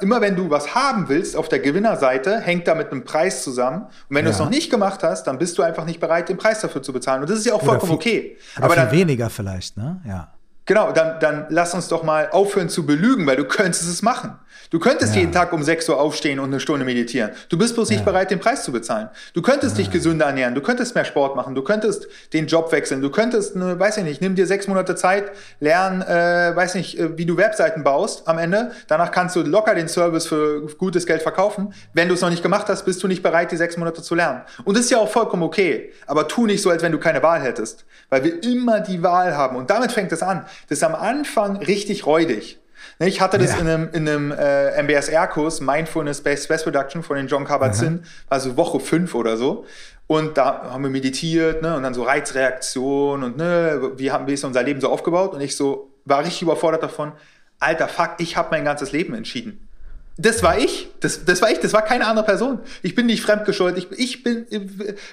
[0.00, 3.82] Immer wenn du was haben willst, auf der Gewinnerseite, hängt da mit einem Preis zusammen.
[3.82, 4.30] Und wenn ja.
[4.30, 6.82] du es noch nicht gemacht hast, dann bist du einfach nicht bereit, den Preis dafür
[6.82, 7.20] zu bezahlen.
[7.22, 8.38] Und das ist ja auch vollkommen viel, okay.
[8.56, 10.00] aber viel dann, weniger vielleicht, ne?
[10.04, 10.32] Ja.
[10.68, 14.38] Genau, dann, dann lass uns doch mal aufhören zu belügen, weil du könntest es machen.
[14.70, 15.20] Du könntest ja.
[15.20, 17.30] jeden Tag um 6 Uhr aufstehen und eine Stunde meditieren.
[17.48, 19.08] Du bist bloß nicht bereit, den Preis zu bezahlen.
[19.32, 19.84] Du könntest ja.
[19.84, 23.56] dich gesünder ernähren, du könntest mehr Sport machen, du könntest den Job wechseln, du könntest,
[23.56, 27.24] ne, weiß ich nicht, nimm dir sechs Monate Zeit, lern, äh, weiß nicht, äh, wie
[27.24, 28.72] du Webseiten baust am Ende.
[28.88, 31.72] Danach kannst du locker den Service für gutes Geld verkaufen.
[31.94, 34.14] Wenn du es noch nicht gemacht hast, bist du nicht bereit, die sechs Monate zu
[34.14, 34.42] lernen.
[34.64, 35.92] Und das ist ja auch vollkommen okay.
[36.06, 37.84] Aber tu nicht so, als wenn du keine Wahl hättest.
[38.10, 39.56] Weil wir immer die Wahl haben.
[39.56, 40.44] Und damit fängt es an.
[40.68, 42.58] Das ist am Anfang richtig räudig.
[43.00, 43.58] Ich hatte das ja.
[43.58, 48.80] in einem, in einem äh, MBSR-Kurs, Mindfulness-Based Stress Reduction von den John Kabat-Zinn, also Woche
[48.80, 49.64] 5 oder so.
[50.08, 54.34] Und da haben wir meditiert, ne, und dann so Reizreaktion und ne, wie haben wir
[54.34, 55.34] ist unser Leben so aufgebaut?
[55.34, 57.12] Und ich so war richtig überfordert davon.
[57.60, 59.68] Alter, fuck, ich habe mein ganzes Leben entschieden.
[60.16, 60.88] Das war ich.
[60.98, 61.60] Das, das war ich.
[61.60, 62.58] Das war keine andere Person.
[62.82, 63.86] Ich bin nicht fremdgeschuldet.
[63.92, 64.46] Ich, ich bin,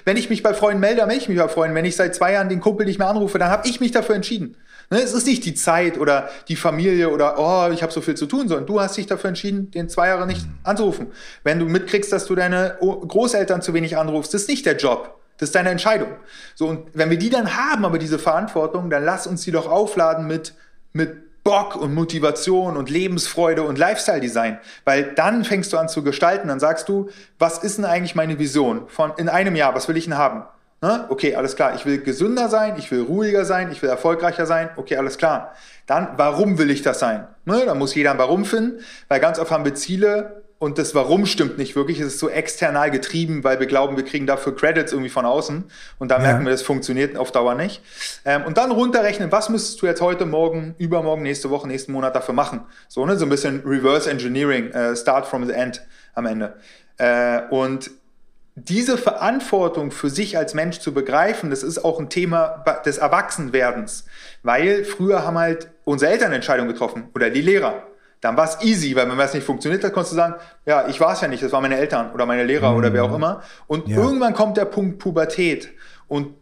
[0.04, 1.76] wenn ich mich bei Freunden melde, melde ich mich bei Freunden.
[1.76, 4.16] Wenn ich seit zwei Jahren den Kumpel nicht mehr anrufe, dann habe ich mich dafür
[4.16, 4.56] entschieden.
[4.90, 8.14] Ne, es ist nicht die Zeit oder die Familie oder oh, ich habe so viel
[8.14, 10.58] zu tun, sondern du hast dich dafür entschieden, den zwei Jahre nicht mhm.
[10.62, 11.08] anzurufen.
[11.42, 15.18] Wenn du mitkriegst, dass du deine Großeltern zu wenig anrufst, das ist nicht der Job.
[15.38, 16.08] Das ist deine Entscheidung.
[16.54, 19.68] So, und wenn wir die dann haben, aber diese Verantwortung, dann lass uns die doch
[19.68, 20.54] aufladen mit,
[20.92, 24.58] mit Bock und Motivation und Lebensfreude und Lifestyle-Design.
[24.84, 28.38] Weil dann fängst du an zu gestalten, dann sagst du, was ist denn eigentlich meine
[28.38, 30.44] Vision von in einem Jahr, was will ich denn haben?
[30.80, 31.74] Okay, alles klar.
[31.74, 34.68] Ich will gesünder sein, ich will ruhiger sein, ich will erfolgreicher sein.
[34.76, 35.54] Okay, alles klar.
[35.86, 37.26] Dann, warum will ich das sein?
[37.44, 37.62] Ne?
[37.64, 41.26] Da muss jeder ein Warum finden, weil ganz oft haben wir Ziele und das Warum
[41.26, 42.00] stimmt nicht wirklich.
[42.00, 45.64] Es ist so external getrieben, weil wir glauben, wir kriegen dafür Credits irgendwie von außen
[45.98, 46.22] und da ja.
[46.22, 47.82] merken wir, das funktioniert auf Dauer nicht.
[48.24, 52.14] Ähm, und dann runterrechnen, was müsstest du jetzt heute, morgen, übermorgen, nächste Woche, nächsten Monat
[52.14, 52.60] dafür machen?
[52.88, 53.16] So, ne?
[53.16, 55.82] so ein bisschen Reverse Engineering, äh, Start from the End
[56.14, 56.54] am Ende.
[56.98, 57.90] Äh, und
[58.56, 64.06] diese Verantwortung für sich als Mensch zu begreifen, das ist auch ein Thema des Erwachsenwerdens.
[64.42, 67.82] Weil früher haben halt unsere Eltern Entscheidungen getroffen oder die Lehrer.
[68.22, 70.98] Dann war es easy, weil wenn was nicht funktioniert hat, konntest du sagen, ja, ich
[71.00, 72.78] war es ja nicht, das waren meine Eltern oder meine Lehrer mhm.
[72.78, 73.16] oder wer auch mhm.
[73.16, 73.42] immer.
[73.66, 73.98] Und ja.
[73.98, 75.68] irgendwann kommt der Punkt Pubertät.
[76.08, 76.34] Und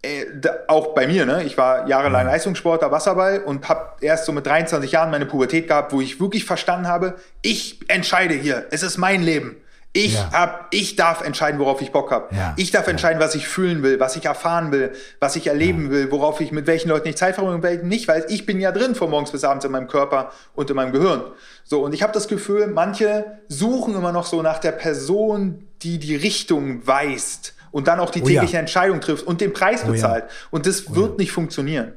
[0.00, 1.44] äh, da, auch bei mir, ne?
[1.44, 2.30] ich war jahrelang mhm.
[2.30, 6.46] Leistungssportler, Wasserball und habe erst so mit 23 Jahren meine Pubertät gehabt, wo ich wirklich
[6.46, 9.56] verstanden habe, ich entscheide hier, es ist mein Leben.
[9.94, 10.30] Ich, ja.
[10.32, 12.34] hab, ich darf entscheiden, worauf ich Bock habe.
[12.34, 12.54] Ja.
[12.56, 12.90] Ich darf ja.
[12.90, 16.52] entscheiden, was ich fühlen will, was ich erfahren will, was ich erleben will, worauf ich
[16.52, 19.10] mit welchen Leuten ich Zeit verbringe und welchen nicht, weil ich bin ja drin von
[19.10, 21.22] morgens bis abends in meinem Körper und in meinem Gehirn.
[21.64, 25.98] So, und ich habe das Gefühl, manche suchen immer noch so nach der Person, die
[25.98, 29.82] die Richtung weist und dann auch die oh tägliche oh Entscheidung trifft und den Preis
[29.84, 30.24] oh bezahlt.
[30.50, 31.94] Und das oh wird nicht funktionieren.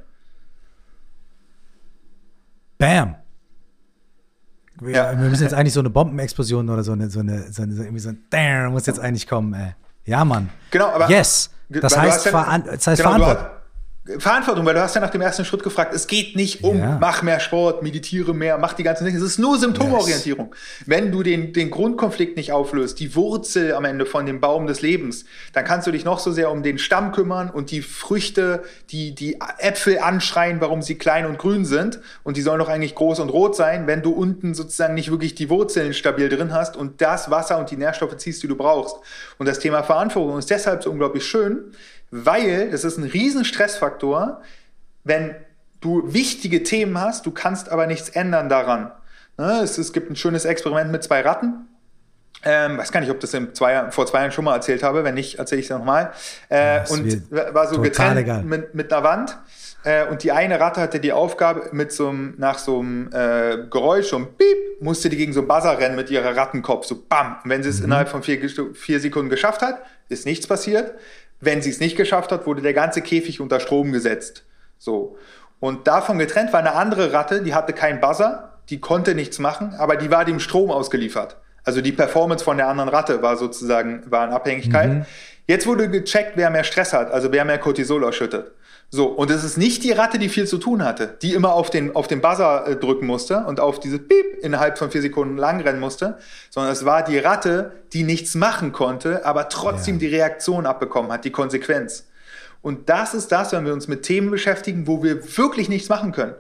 [2.77, 3.15] Bam.
[4.82, 5.12] Wir, ja.
[5.12, 7.84] wir müssen jetzt eigentlich so eine Bombenexplosion oder so eine, so eine, so eine so
[7.84, 9.76] irgendwie so ein Damn, muss jetzt eigentlich kommen, ey.
[10.06, 10.50] Ja, Mann.
[10.72, 11.10] Genau, aber.
[11.10, 11.52] Yes.
[11.70, 13.61] Das heißt, ja, das heißt genau, Verantwortung.
[14.18, 16.98] Verantwortung, weil du hast ja nach dem ersten Schritt gefragt, es geht nicht um, ja.
[17.00, 19.20] mach mehr Sport, meditiere mehr, mach die ganzen Dinge.
[19.20, 20.48] Es ist nur Symptomorientierung.
[20.48, 20.88] Yes.
[20.88, 24.82] Wenn du den, den Grundkonflikt nicht auflöst, die Wurzel am Ende von dem Baum des
[24.82, 28.64] Lebens, dann kannst du dich noch so sehr um den Stamm kümmern und die Früchte,
[28.90, 32.00] die, die Äpfel anschreien, warum sie klein und grün sind.
[32.24, 35.36] Und die sollen doch eigentlich groß und rot sein, wenn du unten sozusagen nicht wirklich
[35.36, 38.96] die Wurzeln stabil drin hast und das Wasser und die Nährstoffe ziehst, die du brauchst.
[39.38, 41.72] Und das Thema Verantwortung ist deshalb so unglaublich schön,
[42.12, 44.41] weil es ist ein riesen Stressfaktor,
[45.04, 45.36] wenn
[45.80, 48.91] du wichtige Themen hast, du kannst aber nichts ändern daran.
[49.38, 49.62] Ne?
[49.63, 51.67] Es, es, gibt ein schönes Experiment mit zwei Ratten.
[52.43, 55.04] Ähm, weiß gar nicht, ob das zwei, vor zwei Jahren schon mal erzählt habe.
[55.04, 56.12] Wenn nicht, erzähle ich es nochmal.
[56.50, 59.38] Äh, und war so getrennt mit, mit einer Wand.
[59.84, 63.67] Äh, und die eine Ratte hatte die Aufgabe, mit so einem, nach so einem äh,
[63.69, 67.04] Geräusch, so einem Piep, musste die gegen so einen Buzzer rennen mit ihrer Rattenkopf, so
[67.08, 67.38] bam.
[67.43, 67.86] Und wenn sie es mhm.
[67.86, 68.39] innerhalb von vier,
[68.74, 70.93] vier Sekunden geschafft hat, ist nichts passiert.
[71.41, 74.45] Wenn sie es nicht geschafft hat, wurde der ganze Käfig unter Strom gesetzt.
[74.77, 75.17] So.
[75.60, 79.73] Und davon getrennt war eine andere Ratte, die hatte keinen Buzzer, die konnte nichts machen,
[79.77, 81.38] aber die war dem Strom ausgeliefert.
[81.63, 84.89] Also die Performance von der anderen Ratte war sozusagen, war in Abhängigkeit.
[84.89, 85.06] Mhm.
[85.47, 88.51] Jetzt wurde gecheckt, wer mehr Stress hat, also wer mehr Cortisol ausschüttet.
[88.93, 91.69] So, und es ist nicht die Ratte, die viel zu tun hatte, die immer auf
[91.69, 95.38] den, auf den Buzzer äh, drücken musste und auf diese Piep innerhalb von vier Sekunden
[95.38, 96.17] lang rennen musste,
[96.49, 99.99] sondern es war die Ratte, die nichts machen konnte, aber trotzdem ja.
[100.01, 102.06] die Reaktion abbekommen hat, die Konsequenz.
[102.62, 106.12] Und das ist das, wenn wir uns mit Themen beschäftigen, wo wir wirklich nichts machen
[106.12, 106.36] können.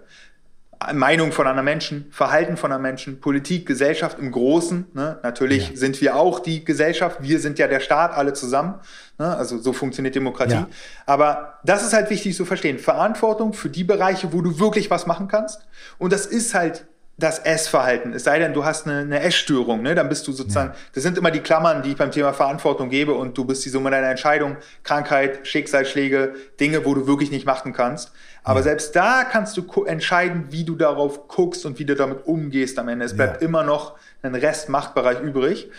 [0.93, 4.87] Meinung von anderen Menschen, Verhalten von anderen Menschen, Politik, Gesellschaft im Großen.
[4.93, 5.19] Ne?
[5.23, 5.75] Natürlich ja.
[5.75, 8.75] sind wir auch die Gesellschaft, wir sind ja der Staat, alle zusammen.
[9.19, 9.35] Ne?
[9.35, 10.53] Also so funktioniert Demokratie.
[10.53, 10.67] Ja.
[11.05, 12.79] Aber das ist halt wichtig zu verstehen.
[12.79, 15.67] Verantwortung für die Bereiche, wo du wirklich was machen kannst.
[15.97, 16.85] Und das ist halt
[17.17, 18.13] das Essverhalten.
[18.13, 19.93] Es sei denn, du hast eine, eine Essstörung, ne?
[19.95, 20.75] dann bist du sozusagen, ja.
[20.93, 23.69] das sind immer die Klammern, die ich beim Thema Verantwortung gebe und du bist die
[23.69, 28.11] Summe deiner Entscheidung, Krankheit, Schicksalsschläge, Dinge, wo du wirklich nicht machen kannst.
[28.43, 28.63] Aber ja.
[28.63, 32.87] selbst da kannst du entscheiden, wie du darauf guckst und wie du damit umgehst am
[32.87, 33.05] Ende.
[33.05, 33.47] Es bleibt ja.
[33.47, 35.69] immer noch ein Restmachtbereich übrig.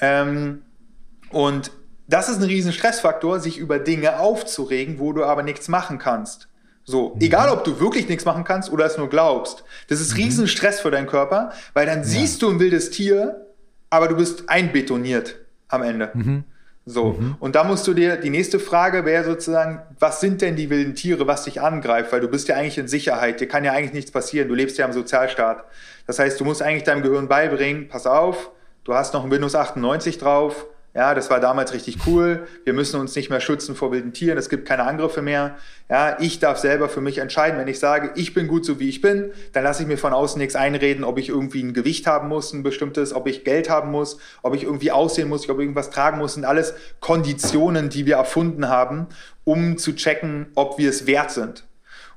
[0.00, 0.62] Ähm,
[1.30, 1.70] und
[2.08, 6.49] das ist ein riesen Stressfaktor, sich über Dinge aufzuregen, wo du aber nichts machen kannst.
[6.90, 7.20] So, mhm.
[7.20, 9.64] egal ob du wirklich nichts machen kannst oder es nur glaubst.
[9.88, 10.24] Das ist mhm.
[10.24, 12.04] riesen Stress für deinen Körper, weil dann ja.
[12.04, 13.46] siehst du ein wildes Tier,
[13.90, 15.36] aber du bist einbetoniert
[15.68, 16.10] am Ende.
[16.12, 16.44] Mhm.
[16.86, 17.12] So.
[17.12, 17.36] Mhm.
[17.38, 20.94] Und da musst du dir, die nächste Frage wäre sozusagen, was sind denn die wilden
[20.94, 22.12] Tiere, was dich angreift?
[22.12, 24.76] Weil du bist ja eigentlich in Sicherheit, dir kann ja eigentlich nichts passieren, du lebst
[24.78, 25.64] ja im Sozialstaat.
[26.06, 28.50] Das heißt, du musst eigentlich deinem Gehirn beibringen, pass auf,
[28.82, 32.48] du hast noch ein Windows 98 drauf, ja, das war damals richtig cool.
[32.64, 34.36] Wir müssen uns nicht mehr schützen vor wilden Tieren.
[34.36, 35.56] Es gibt keine Angriffe mehr.
[35.88, 37.60] Ja, ich darf selber für mich entscheiden.
[37.60, 40.12] Wenn ich sage, ich bin gut so wie ich bin, dann lasse ich mir von
[40.12, 43.70] außen nichts einreden, ob ich irgendwie ein Gewicht haben muss, ein bestimmtes, ob ich Geld
[43.70, 46.34] haben muss, ob ich irgendwie aussehen muss, ob ich irgendwas tragen muss.
[46.34, 49.06] sind alles Konditionen, die wir erfunden haben,
[49.44, 51.64] um zu checken, ob wir es wert sind.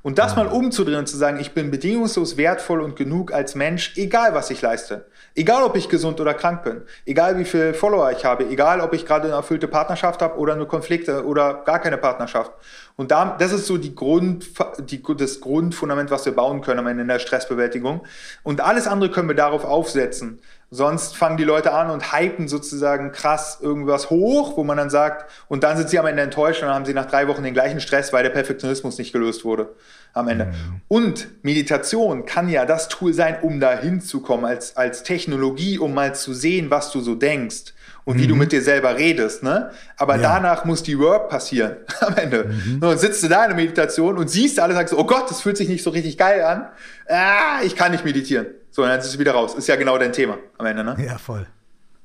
[0.02, 3.94] Und das mal umzudrehen und zu sagen, ich bin bedingungslos wertvoll und genug als Mensch,
[3.96, 5.06] egal was ich leiste.
[5.36, 8.92] Egal, ob ich gesund oder krank bin, egal wie viele Follower ich habe, egal, ob
[8.92, 12.52] ich gerade eine erfüllte Partnerschaft habe oder nur Konflikte oder gar keine Partnerschaft.
[12.94, 14.46] Und da, das ist so die Grund,
[14.78, 18.04] die, das Grundfundament, was wir bauen können am Ende in der Stressbewältigung.
[18.44, 20.40] Und alles andere können wir darauf aufsetzen.
[20.74, 25.30] Sonst fangen die Leute an und hypen sozusagen krass irgendwas hoch, wo man dann sagt,
[25.46, 27.54] und dann sind sie am Ende enttäuscht und dann haben sie nach drei Wochen den
[27.54, 29.68] gleichen Stress, weil der Perfektionismus nicht gelöst wurde
[30.14, 30.46] am Ende.
[30.46, 30.80] Mhm.
[30.88, 36.14] Und Meditation kann ja das Tool sein, um da hinzukommen, als, als Technologie, um mal
[36.16, 37.72] zu sehen, was du so denkst
[38.04, 38.20] und mhm.
[38.22, 38.40] wie du mhm.
[38.40, 39.44] mit dir selber redest.
[39.44, 39.70] Ne?
[39.96, 40.22] Aber ja.
[40.22, 42.46] danach muss die Work passieren am Ende.
[42.46, 42.82] Mhm.
[42.82, 45.56] Und sitzt du da in der Meditation und siehst alles, sagst, oh Gott, das fühlt
[45.56, 46.68] sich nicht so richtig geil an.
[47.08, 48.46] Ah, ich kann nicht meditieren.
[48.74, 49.54] So, dann ist es wieder raus.
[49.54, 50.82] Ist ja genau dein Thema am Ende.
[50.82, 50.96] Ne?
[51.06, 51.46] Ja, voll.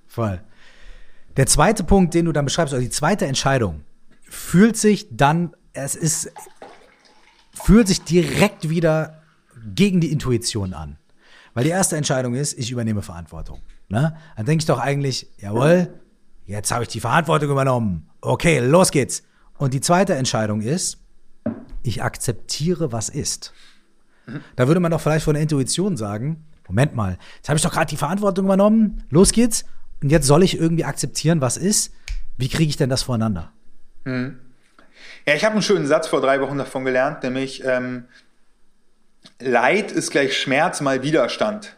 [0.07, 0.39] Voll.
[1.35, 3.83] Der zweite Punkt, den du dann beschreibst, also die zweite Entscheidung,
[4.21, 6.31] fühlt sich dann, es ist
[7.63, 9.23] fühlt sich direkt wieder
[9.73, 10.97] gegen die Intuition an.
[11.55, 13.61] Weil die erste Entscheidung ist, ich übernehme Verantwortung.
[13.87, 14.15] Ne?
[14.37, 15.99] Dann denke ich doch eigentlich, jawohl,
[16.45, 18.07] jetzt habe ich die Verantwortung übernommen.
[18.21, 19.23] Okay, los geht's.
[19.57, 20.99] Und die zweite Entscheidung ist,
[21.81, 23.53] ich akzeptiere, was ist.
[24.55, 27.73] Da würde man doch vielleicht von der Intuition sagen, Moment mal, jetzt habe ich doch
[27.73, 29.65] gerade die Verantwortung übernommen, los geht's.
[30.01, 31.93] Und jetzt soll ich irgendwie akzeptieren, was ist.
[32.37, 33.51] Wie kriege ich denn das voreinander?
[34.05, 34.39] Mhm.
[35.25, 38.05] Ja, ich habe einen schönen Satz vor drei Wochen davon gelernt, nämlich ähm,
[39.39, 41.75] Leid ist gleich Schmerz mal Widerstand.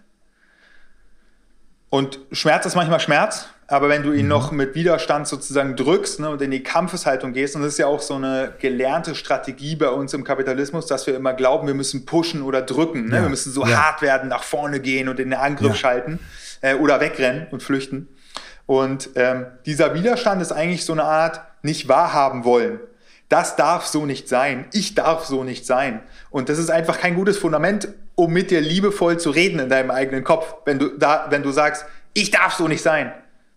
[1.90, 4.30] Und Schmerz ist manchmal Schmerz, aber wenn du ihn mhm.
[4.30, 7.88] noch mit Widerstand sozusagen drückst ne, und in die Kampfeshaltung gehst, und das ist ja
[7.88, 12.06] auch so eine gelernte Strategie bei uns im Kapitalismus, dass wir immer glauben, wir müssen
[12.06, 13.08] pushen oder drücken.
[13.08, 13.16] Ne?
[13.16, 13.22] Ja.
[13.24, 13.78] Wir müssen so ja.
[13.78, 15.76] hart werden, nach vorne gehen und in den Angriff ja.
[15.76, 16.20] schalten
[16.60, 18.10] äh, oder wegrennen und flüchten.
[18.66, 22.80] Und ähm, dieser Widerstand ist eigentlich so eine Art nicht wahrhaben wollen
[23.32, 26.02] das darf so nicht sein, ich darf so nicht sein.
[26.32, 29.90] Und das ist einfach kein gutes Fundament, um mit dir liebevoll zu reden in deinem
[29.90, 33.14] eigenen Kopf, wenn du, da, wenn du sagst, ich darf so nicht sein.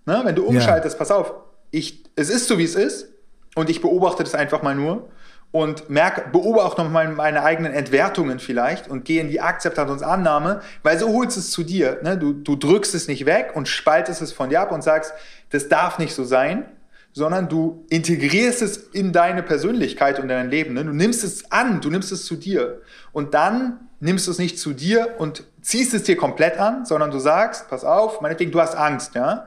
[0.06, 0.20] Ne?
[0.24, 0.98] Wenn du umschaltest, ja.
[0.98, 1.32] pass auf,
[1.70, 3.08] ich, es ist so, wie es ist
[3.54, 5.08] und ich beobachte das einfach mal nur
[5.50, 10.60] und merke, beobachte nochmal meine eigenen Entwertungen vielleicht und gehe in die Akzeptanz und Annahme,
[10.82, 12.00] weil so holst es zu dir.
[12.02, 12.18] Ne?
[12.18, 15.12] Du, du drückst es nicht weg und spaltest es von dir ab und sagst,
[15.50, 16.64] das darf nicht so sein,
[17.12, 20.74] sondern du integrierst es in deine Persönlichkeit und dein Leben.
[20.74, 20.84] Ne?
[20.84, 22.82] Du nimmst es an, du nimmst es zu dir.
[23.12, 27.12] Und dann nimmst du es nicht zu dir und ziehst es dir komplett an, sondern
[27.12, 29.46] du sagst, pass auf, meinetwegen, du hast Angst, ja.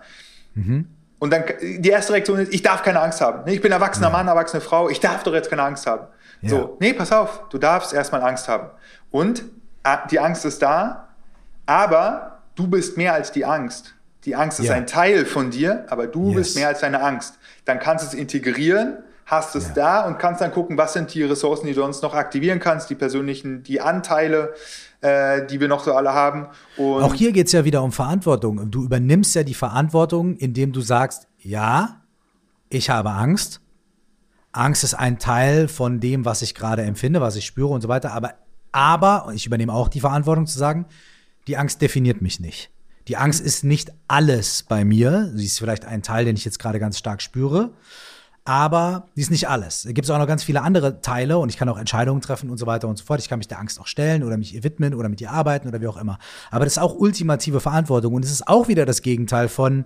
[0.58, 0.88] Mhm.
[1.20, 3.48] Und dann die erste Reaktion ist, ich darf keine Angst haben.
[3.50, 4.14] Ich bin erwachsener ja.
[4.14, 6.08] Mann, erwachsene Frau, ich darf doch jetzt keine Angst haben.
[6.42, 6.50] Ja.
[6.50, 8.70] So, nee, pass auf, du darfst erstmal Angst haben.
[9.10, 9.44] Und
[9.84, 11.08] ah, die Angst ist da,
[11.66, 13.96] aber du bist mehr als die Angst.
[14.26, 14.76] Die Angst ist ja.
[14.76, 16.36] ein Teil von dir, aber du yes.
[16.36, 17.40] bist mehr als deine Angst.
[17.66, 19.74] Dann kannst du es integrieren, hast es ja.
[19.74, 22.90] da und kannst dann gucken, was sind die Ressourcen, die du sonst noch aktivieren kannst,
[22.90, 24.54] die persönlichen, die Anteile,
[25.02, 26.48] äh, die wir noch so alle haben.
[26.78, 28.72] Und Auch hier geht es ja wieder um Verantwortung.
[28.72, 32.02] Du übernimmst ja die Verantwortung, indem du sagst, ja,
[32.70, 33.60] ich habe Angst.
[34.54, 37.90] Angst ist ein Teil von dem, was ich gerade empfinde, was ich spüre und so
[37.90, 38.14] weiter.
[38.14, 38.34] Aber,
[38.72, 40.86] aber, ich übernehme auch die Verantwortung zu sagen,
[41.48, 42.72] die Angst definiert mich nicht.
[43.10, 45.32] Die Angst ist nicht alles bei mir.
[45.36, 47.74] Sie ist vielleicht ein Teil, den ich jetzt gerade ganz stark spüre.
[48.48, 49.84] Aber sie ist nicht alles.
[49.84, 52.58] Es gibt auch noch ganz viele andere Teile und ich kann auch Entscheidungen treffen und
[52.58, 53.20] so weiter und so fort.
[53.20, 55.68] Ich kann mich der Angst auch stellen oder mich ihr widmen oder mit ihr arbeiten
[55.68, 56.18] oder wie auch immer.
[56.50, 59.84] Aber das ist auch ultimative Verantwortung und es ist auch wieder das Gegenteil von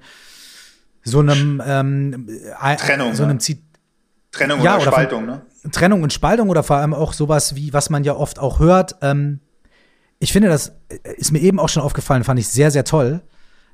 [1.04, 2.30] so einem ähm,
[2.78, 3.58] Trennung, so einem ne?
[4.30, 5.42] Trennung ja, oder, oder Spaltung, ne?
[5.72, 8.96] Trennung und Spaltung oder vor allem auch sowas wie, was man ja oft auch hört,
[9.02, 9.40] ähm,
[10.20, 10.74] ich finde, das
[11.18, 13.22] ist mir eben auch schon aufgefallen, fand ich sehr, sehr toll,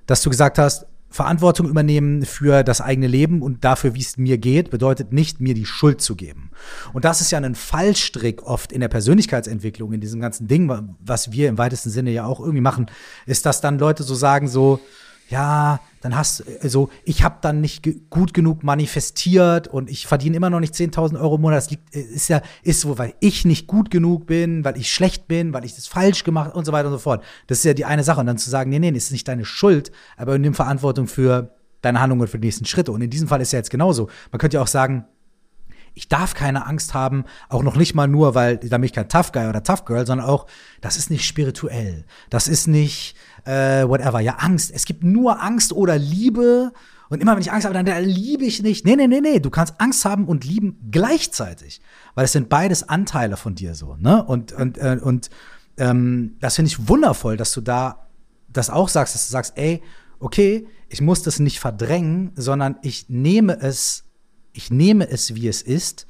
[0.06, 4.38] dass du gesagt hast, Verantwortung übernehmen für das eigene Leben und dafür, wie es mir
[4.38, 6.52] geht, bedeutet nicht, mir die Schuld zu geben.
[6.94, 11.32] Und das ist ja ein Fallstrick oft in der Persönlichkeitsentwicklung, in diesem ganzen Ding, was
[11.32, 12.88] wir im weitesten Sinne ja auch irgendwie machen,
[13.26, 14.80] ist, dass dann Leute so sagen, so,
[15.30, 20.38] ja, dann hast also ich habe dann nicht ge gut genug manifestiert und ich verdiene
[20.38, 21.58] immer noch nicht 10.000 Euro im Monat.
[21.58, 24.92] Das liegt, äh, ist ja, ist so, weil ich nicht gut genug bin, weil ich
[24.92, 27.24] schlecht bin, weil ich das falsch gemacht und so weiter und so fort.
[27.48, 28.22] Das ist ja die eine Sache.
[28.22, 32.00] Und dann zu sagen, nee, nee, ist nicht deine Schuld, aber nimm Verantwortung für deine
[32.00, 32.92] Handlungen für die nächsten Schritte.
[32.92, 34.10] Und in diesem Fall ist ja jetzt genauso.
[34.32, 35.06] Man könnte ja auch sagen,
[35.98, 39.10] ich darf keine Angst haben, auch noch nicht mal nur, weil da bin ich kein
[39.10, 40.46] Tough Guy oder Tough Girl, sondern auch,
[40.80, 42.06] das ist nicht spirituell.
[42.30, 43.16] Das ist nicht
[43.48, 44.20] äh, whatever.
[44.20, 44.72] Ja, Angst.
[44.74, 46.72] Es gibt nur Angst oder Liebe.
[47.10, 48.86] Und immer wenn ich Angst habe, dann, liebe ich nicht.
[48.86, 49.40] Nee, nee, nee, nee.
[49.40, 51.82] Du kannst Angst haben und lieben gleichzeitig.
[52.16, 54.24] Weil es sind beides Anteile von dir so, ne?
[54.24, 55.30] Und, und, äh, und
[55.78, 58.08] ähm, das finde ich wundervoll, dass du da
[58.52, 59.82] das auch sagst, dass du sagst, ey,
[60.20, 64.04] okay, ich muss das nicht verdrängen, sondern ich nehme es
[64.58, 66.08] ich nehme es, wie es ist,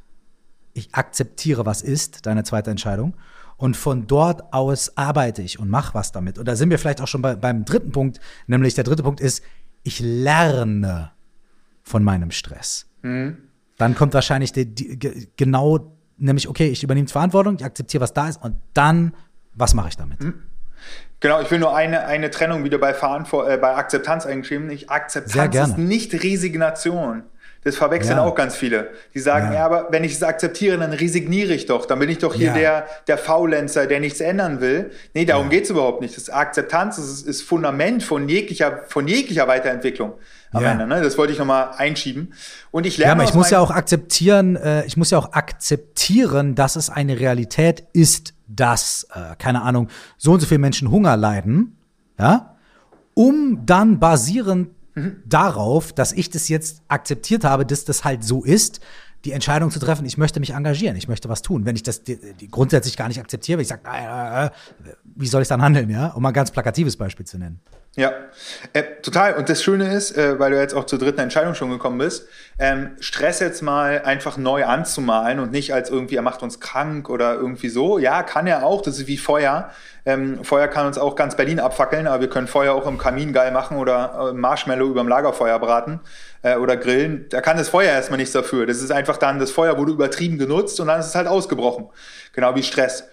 [0.73, 3.13] ich akzeptiere, was ist, deine zweite Entscheidung,
[3.57, 6.37] und von dort aus arbeite ich und mache was damit.
[6.37, 9.19] Und da sind wir vielleicht auch schon bei, beim dritten Punkt, nämlich der dritte Punkt
[9.19, 9.43] ist,
[9.83, 11.11] ich lerne
[11.83, 12.87] von meinem Stress.
[13.01, 13.37] Mhm.
[13.77, 18.27] Dann kommt wahrscheinlich die, die, genau, nämlich, okay, ich übernehme Verantwortung, ich akzeptiere, was da
[18.27, 19.13] ist, und dann,
[19.53, 20.21] was mache ich damit?
[20.21, 20.43] Mhm.
[21.19, 24.67] Genau, ich will nur eine, eine Trennung wieder bei, Verantwort äh, bei Akzeptanz eingeschrieben.
[24.67, 27.23] Nicht Akzeptanz ist nicht Resignation.
[27.63, 28.23] Das verwechseln ja.
[28.23, 28.89] auch ganz viele.
[29.13, 29.59] Die sagen, ja.
[29.59, 29.65] ja.
[29.65, 31.85] aber wenn ich es akzeptiere, dann resigniere ich doch.
[31.85, 32.53] Dann bin ich doch hier ja.
[32.53, 34.91] der, der Faulenzer, der nichts ändern will.
[35.13, 35.51] Nee, darum ja.
[35.51, 36.15] geht es überhaupt nicht.
[36.15, 40.13] Das Akzeptanz ist, ist Fundament von jeglicher, von jeglicher Weiterentwicklung.
[40.51, 41.01] Am Ende, ne?
[41.01, 42.33] Das wollte ich nochmal einschieben.
[42.71, 43.09] Und ich lerne.
[43.09, 46.89] Ja, aber ich muss ja auch akzeptieren, äh, ich muss ja auch akzeptieren, dass es
[46.89, 51.77] eine Realität ist, dass, äh, keine Ahnung, so und so viele Menschen Hunger leiden,
[52.17, 52.55] ja,
[53.13, 54.69] um dann basierend
[55.25, 58.81] darauf, dass ich das jetzt akzeptiert habe, dass das halt so ist,
[59.25, 61.65] die Entscheidung zu treffen, ich möchte mich engagieren, ich möchte was tun.
[61.65, 64.49] Wenn ich das die, die grundsätzlich gar nicht akzeptiere, ich sage, äh, äh,
[65.15, 66.09] wie soll ich dann handeln, ja?
[66.09, 67.59] Um mal ein ganz plakatives Beispiel zu nennen.
[67.95, 68.11] Ja,
[68.73, 69.33] äh, total.
[69.33, 72.27] Und das Schöne ist, äh, weil du jetzt auch zur dritten Entscheidung schon gekommen bist,
[72.59, 77.09] ähm, Stress jetzt mal einfach neu anzumalen und nicht als irgendwie, er macht uns krank
[77.09, 77.99] oder irgendwie so.
[77.99, 79.69] Ja, kann er auch, das ist wie Feuer.
[80.05, 83.31] Ähm, Feuer kann uns auch ganz Berlin abfackeln, aber wir können Feuer auch im Kamin
[83.31, 85.99] geil machen oder äh, Marshmallow über dem Lagerfeuer braten
[86.41, 87.27] äh, oder grillen.
[87.29, 88.65] Da kann das Feuer erstmal nichts dafür.
[88.65, 91.89] Das ist einfach dann, das Feuer wurde übertrieben genutzt und dann ist es halt ausgebrochen.
[92.33, 93.07] Genau wie Stress.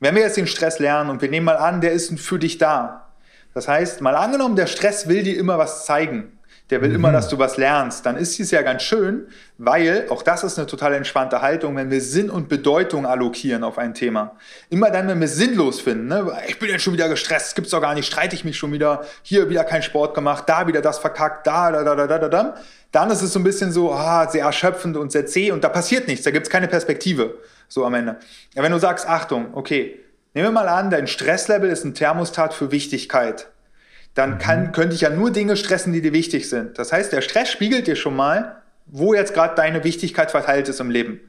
[0.00, 2.56] Wenn wir jetzt den Stress lernen und wir nehmen mal an, der ist für dich
[2.58, 3.06] da,
[3.52, 6.35] das heißt, mal angenommen, der Stress will dir immer was zeigen.
[6.70, 6.96] Der will mhm.
[6.96, 8.04] immer, dass du was lernst.
[8.06, 11.90] Dann ist es ja ganz schön, weil, auch das ist eine total entspannte Haltung, wenn
[11.90, 14.36] wir Sinn und Bedeutung allokieren auf ein Thema.
[14.68, 16.26] Immer dann, wenn wir sinnlos finden, ne?
[16.48, 19.04] ich bin jetzt schon wieder gestresst, gibt's doch gar nicht, streite ich mich schon wieder,
[19.22, 22.28] hier wieder kein Sport gemacht, da wieder das verkackt, da, da, da, da, da, da,
[22.28, 22.54] da.
[22.90, 25.68] Dann ist es so ein bisschen so, ah, sehr erschöpfend und sehr zäh und da
[25.68, 28.16] passiert nichts, da gibt's keine Perspektive, so am Ende.
[28.54, 30.00] Ja, wenn du sagst, Achtung, okay,
[30.36, 33.48] Nehmen wir mal an, dein Stresslevel ist ein Thermostat für Wichtigkeit.
[34.16, 34.38] Dann mhm.
[34.38, 36.76] kann, könnte ich ja nur Dinge stressen, die dir wichtig sind.
[36.78, 40.80] Das heißt, der Stress spiegelt dir schon mal, wo jetzt gerade deine Wichtigkeit verteilt ist
[40.80, 41.20] im Leben.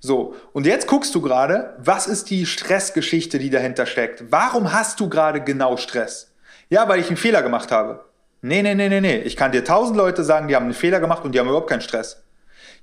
[0.00, 4.24] So, und jetzt guckst du gerade, was ist die Stressgeschichte, die dahinter steckt?
[4.30, 6.32] Warum hast du gerade genau Stress?
[6.68, 8.04] Ja, weil ich einen Fehler gemacht habe.
[8.42, 9.18] Nee, nee, nee, nee, nee.
[9.18, 11.70] Ich kann dir tausend Leute sagen, die haben einen Fehler gemacht und die haben überhaupt
[11.70, 12.22] keinen Stress.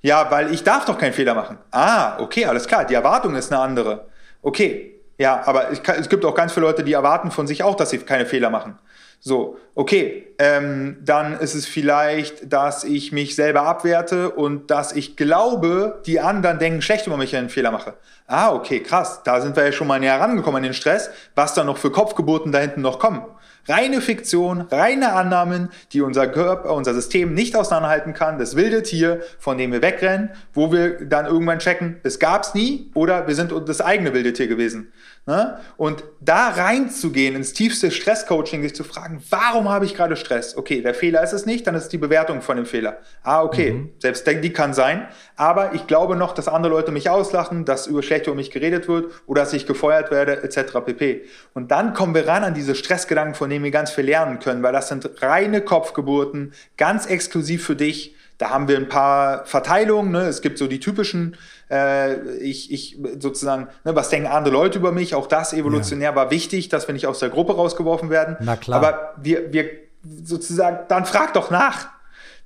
[0.02, 1.58] Ja, weil ich darf doch keinen Fehler machen.
[1.72, 2.86] Ah, okay, alles klar.
[2.86, 4.08] Die Erwartung ist eine andere.
[4.42, 7.76] Okay, ja, aber kann, es gibt auch ganz viele Leute, die erwarten von sich auch,
[7.76, 8.78] dass sie keine Fehler machen.
[9.26, 15.16] So, okay, ähm, dann ist es vielleicht, dass ich mich selber abwerte und dass ich
[15.16, 17.94] glaube, die anderen denken schlecht über mich, wenn ich einen Fehler mache.
[18.28, 21.54] Ah, okay, krass, da sind wir ja schon mal näher rangekommen an den Stress, was
[21.54, 23.22] da noch für Kopfgeburten da hinten noch kommen.
[23.66, 28.38] Reine Fiktion, reine Annahmen, die unser Körper, unser System nicht auseinanderhalten kann.
[28.38, 32.92] Das wilde Tier, von dem wir wegrennen, wo wir dann irgendwann checken, es gab's nie
[32.94, 34.92] oder wir sind das eigene wilde Tier gewesen.
[35.26, 35.58] Ne?
[35.78, 40.58] Und da reinzugehen, ins tiefste Stresscoaching, sich zu fragen, warum habe ich gerade Stress?
[40.58, 42.98] Okay, der Fehler ist es nicht, dann ist es die Bewertung von dem Fehler.
[43.24, 43.94] Ah, okay, mhm.
[44.00, 45.08] selbst die kann sein,
[45.38, 48.90] aber ich glaube noch, dass andere Leute mich auslachen, dass über schlecht über mich geredet
[48.90, 50.80] wird oder dass ich gefeuert werde, etc.
[50.86, 51.24] pp.
[51.54, 54.62] Und dann kommen wir ran an diese Stressgedanken, von denen wir ganz viel lernen können,
[54.62, 58.14] weil das sind reine Kopfgeburten, ganz exklusiv für dich.
[58.38, 60.12] Da haben wir ein paar Verteilungen.
[60.12, 60.22] Ne?
[60.22, 61.38] Es gibt so die typischen
[61.74, 65.16] äh, ich, ich sozusagen, ne, was denken andere Leute über mich?
[65.16, 66.16] Auch das evolutionär ja.
[66.16, 68.38] war wichtig, dass wir nicht aus der Gruppe rausgeworfen werden.
[68.42, 68.78] Na klar.
[68.78, 69.70] Aber wir, wir
[70.24, 71.88] sozusagen, dann frag doch nach.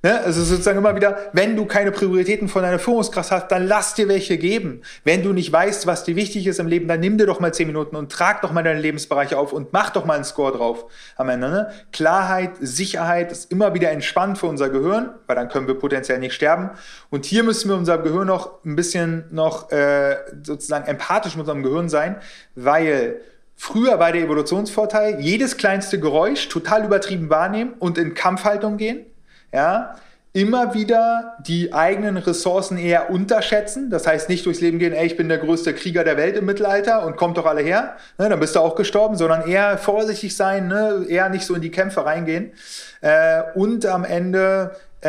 [0.00, 0.20] Ne?
[0.20, 4.06] Also sozusagen immer wieder, wenn du keine Prioritäten von deiner Führungskraft hast, dann lass dir
[4.06, 4.82] welche geben.
[5.02, 7.52] Wenn du nicht weißt, was dir wichtig ist im Leben, dann nimm dir doch mal
[7.52, 10.52] zehn Minuten und trag doch mal deine Lebensbereiche auf und mach doch mal einen Score
[10.56, 10.84] drauf
[11.16, 11.48] am Ende.
[11.48, 11.70] Ne?
[11.92, 16.34] Klarheit, Sicherheit ist immer wieder entspannt für unser Gehirn, weil dann können wir potenziell nicht
[16.34, 16.70] sterben.
[17.10, 21.62] Und hier müssen wir unser Gehirn noch ein bisschen noch äh, sozusagen empathisch mit unserem
[21.64, 22.16] Gehirn sein,
[22.54, 23.20] weil
[23.60, 29.04] Früher war der Evolutionsvorteil, jedes kleinste Geräusch total übertrieben wahrnehmen und in Kampfhaltung gehen
[29.52, 29.94] ja,
[30.32, 33.90] immer wieder die eigenen Ressourcen eher unterschätzen.
[33.90, 36.44] Das heißt nicht durchs Leben gehen, ey, ich bin der größte Krieger der Welt im
[36.44, 40.36] Mittelalter und kommt doch alle her, ne, dann bist du auch gestorben, sondern eher vorsichtig
[40.36, 42.52] sein, ne, eher nicht so in die Kämpfe reingehen.
[43.00, 45.08] Äh, und am Ende, äh,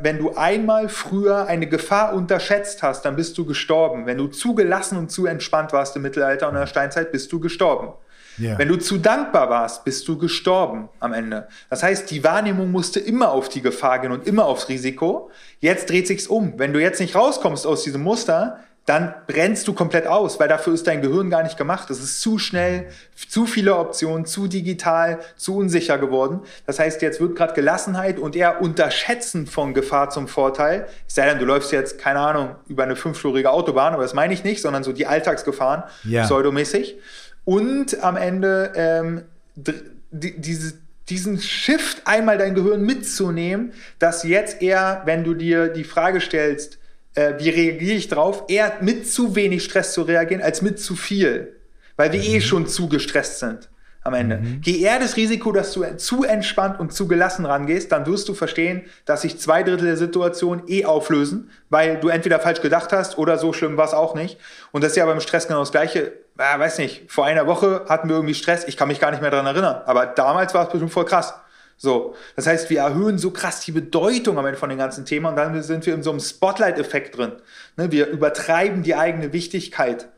[0.00, 4.06] wenn du einmal früher eine Gefahr unterschätzt hast, dann bist du gestorben.
[4.06, 7.30] Wenn du zu gelassen und zu entspannt warst im Mittelalter und in der Steinzeit, bist
[7.32, 7.92] du gestorben.
[8.38, 8.58] Yeah.
[8.58, 11.48] Wenn du zu dankbar warst, bist du gestorben am Ende.
[11.70, 15.30] Das heißt, die Wahrnehmung musste immer auf die Gefahr gehen und immer aufs Risiko.
[15.60, 16.54] Jetzt dreht sich's um.
[16.58, 20.74] Wenn du jetzt nicht rauskommst aus diesem Muster, dann brennst du komplett aus, weil dafür
[20.74, 21.88] ist dein Gehirn gar nicht gemacht.
[21.88, 26.40] Es ist zu schnell, zu viele Optionen, zu digital, zu unsicher geworden.
[26.66, 30.86] Das heißt, jetzt wird gerade Gelassenheit und eher Unterschätzen von Gefahr zum Vorteil.
[31.08, 34.34] Ich sei denn, du läufst jetzt, keine Ahnung, über eine fünfspurige Autobahn, aber das meine
[34.34, 36.24] ich nicht, sondern so die Alltagsgefahren, ja.
[36.24, 36.96] pseudomäßig
[37.44, 39.22] und am Ende ähm,
[39.54, 40.74] die, diese,
[41.08, 46.78] diesen Shift einmal dein Gehirn mitzunehmen, dass jetzt eher, wenn du dir die Frage stellst,
[47.14, 50.96] äh, wie reagiere ich drauf, eher mit zu wenig Stress zu reagieren als mit zu
[50.96, 51.56] viel,
[51.96, 52.34] weil wir eh mhm.
[52.36, 53.68] eh schon zu gestresst sind
[54.04, 54.36] am Ende.
[54.36, 54.60] Mhm.
[54.60, 58.34] Geh eher das Risiko, dass du zu entspannt und zu gelassen rangehst, dann wirst du
[58.34, 63.16] verstehen, dass sich zwei Drittel der Situation eh auflösen, weil du entweder falsch gedacht hast
[63.16, 64.38] oder so schlimm war es auch nicht.
[64.72, 66.12] Und das ist ja beim Stress genau das Gleiche.
[66.38, 69.20] Ja, weiß nicht, vor einer Woche hatten wir irgendwie Stress, ich kann mich gar nicht
[69.20, 71.34] mehr daran erinnern, aber damals war es bestimmt voll krass.
[71.76, 75.26] So, das heißt, wir erhöhen so krass die Bedeutung am Ende von den ganzen Themen
[75.26, 77.32] und dann sind wir in so einem Spotlight-Effekt drin.
[77.76, 80.08] Ne, wir übertreiben die eigene Wichtigkeit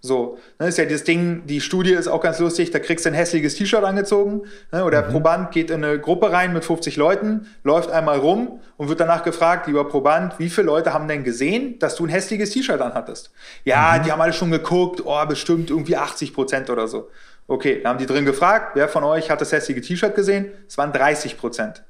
[0.00, 3.10] so, ne, ist ja das Ding, die Studie ist auch ganz lustig, da kriegst du
[3.10, 5.12] ein hässliches T-Shirt angezogen ne, oder der mhm.
[5.12, 9.22] Proband geht in eine Gruppe rein mit 50 Leuten, läuft einmal rum und wird danach
[9.24, 13.32] gefragt, lieber Proband, wie viele Leute haben denn gesehen, dass du ein hässliches T-Shirt anhattest?
[13.64, 14.04] Ja, mhm.
[14.04, 17.08] die haben alle schon geguckt, oh, bestimmt irgendwie 80 Prozent oder so.
[17.48, 20.52] Okay, dann haben die drin gefragt, wer von euch hat das hässliche T-Shirt gesehen?
[20.68, 21.84] Es waren 30 Prozent.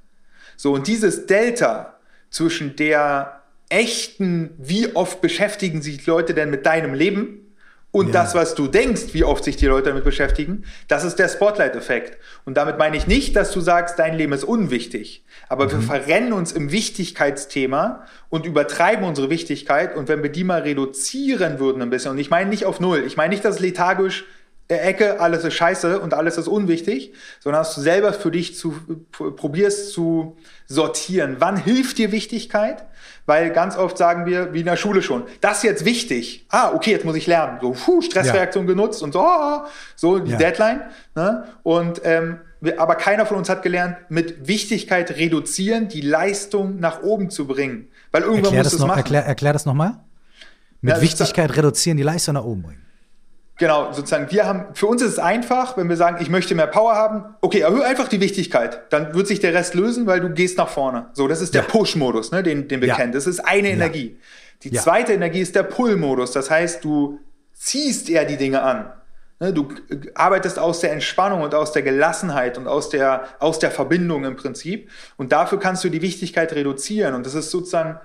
[0.56, 1.96] So, und dieses Delta
[2.30, 7.45] zwischen der echten, wie oft beschäftigen sich Leute denn mit deinem Leben
[7.96, 8.12] und ja.
[8.12, 12.18] das, was du denkst, wie oft sich die Leute damit beschäftigen, das ist der Spotlight-Effekt.
[12.44, 15.24] Und damit meine ich nicht, dass du sagst, dein Leben ist unwichtig.
[15.48, 15.70] Aber mhm.
[15.70, 19.96] wir verrennen uns im Wichtigkeitsthema und übertreiben unsere Wichtigkeit.
[19.96, 23.02] Und wenn wir die mal reduzieren würden ein bisschen, und ich meine nicht auf Null,
[23.06, 24.26] ich meine nicht, dass lethargisch
[24.68, 28.74] Ecke, alles ist scheiße und alles ist unwichtig, sondern dass du selber für dich zu,
[29.12, 31.36] probierst zu sortieren.
[31.38, 32.84] Wann hilft dir Wichtigkeit?
[33.26, 36.46] Weil ganz oft sagen wir, wie in der Schule schon, das ist jetzt wichtig.
[36.48, 37.58] Ah, okay, jetzt muss ich lernen.
[37.60, 38.72] So, puh, Stressreaktion ja.
[38.72, 40.38] genutzt und so, ah, so die ja.
[40.38, 40.82] Deadline.
[41.16, 41.44] Ne?
[41.64, 42.38] Und ähm,
[42.78, 47.88] aber keiner von uns hat gelernt, mit Wichtigkeit reduzieren, die Leistung nach oben zu bringen.
[48.12, 48.98] Weil irgendwann erklär muss es machen.
[48.98, 49.98] Erklär, erklär das nochmal.
[50.80, 52.85] Mit ja, Wichtigkeit reduzieren, die Leistung nach oben bringen.
[53.58, 56.66] Genau, sozusagen, wir haben, für uns ist es einfach, wenn wir sagen, ich möchte mehr
[56.66, 60.28] Power haben, okay, erhöhe einfach die Wichtigkeit, dann wird sich der Rest lösen, weil du
[60.28, 61.06] gehst nach vorne.
[61.14, 61.68] So, das ist der ja.
[61.68, 62.96] Push-Modus, ne, den, den wir ja.
[62.96, 63.12] kennen.
[63.12, 63.74] Das ist eine ja.
[63.74, 64.18] Energie.
[64.62, 67.18] Die zweite Energie ist der Pull-Modus, das heißt, du
[67.54, 68.92] ziehst eher die Dinge an.
[69.40, 69.68] Ne, du
[70.14, 74.36] arbeitest aus der Entspannung und aus der Gelassenheit und aus der, aus der Verbindung im
[74.36, 74.90] Prinzip.
[75.16, 77.14] Und dafür kannst du die Wichtigkeit reduzieren.
[77.14, 77.98] Und das ist sozusagen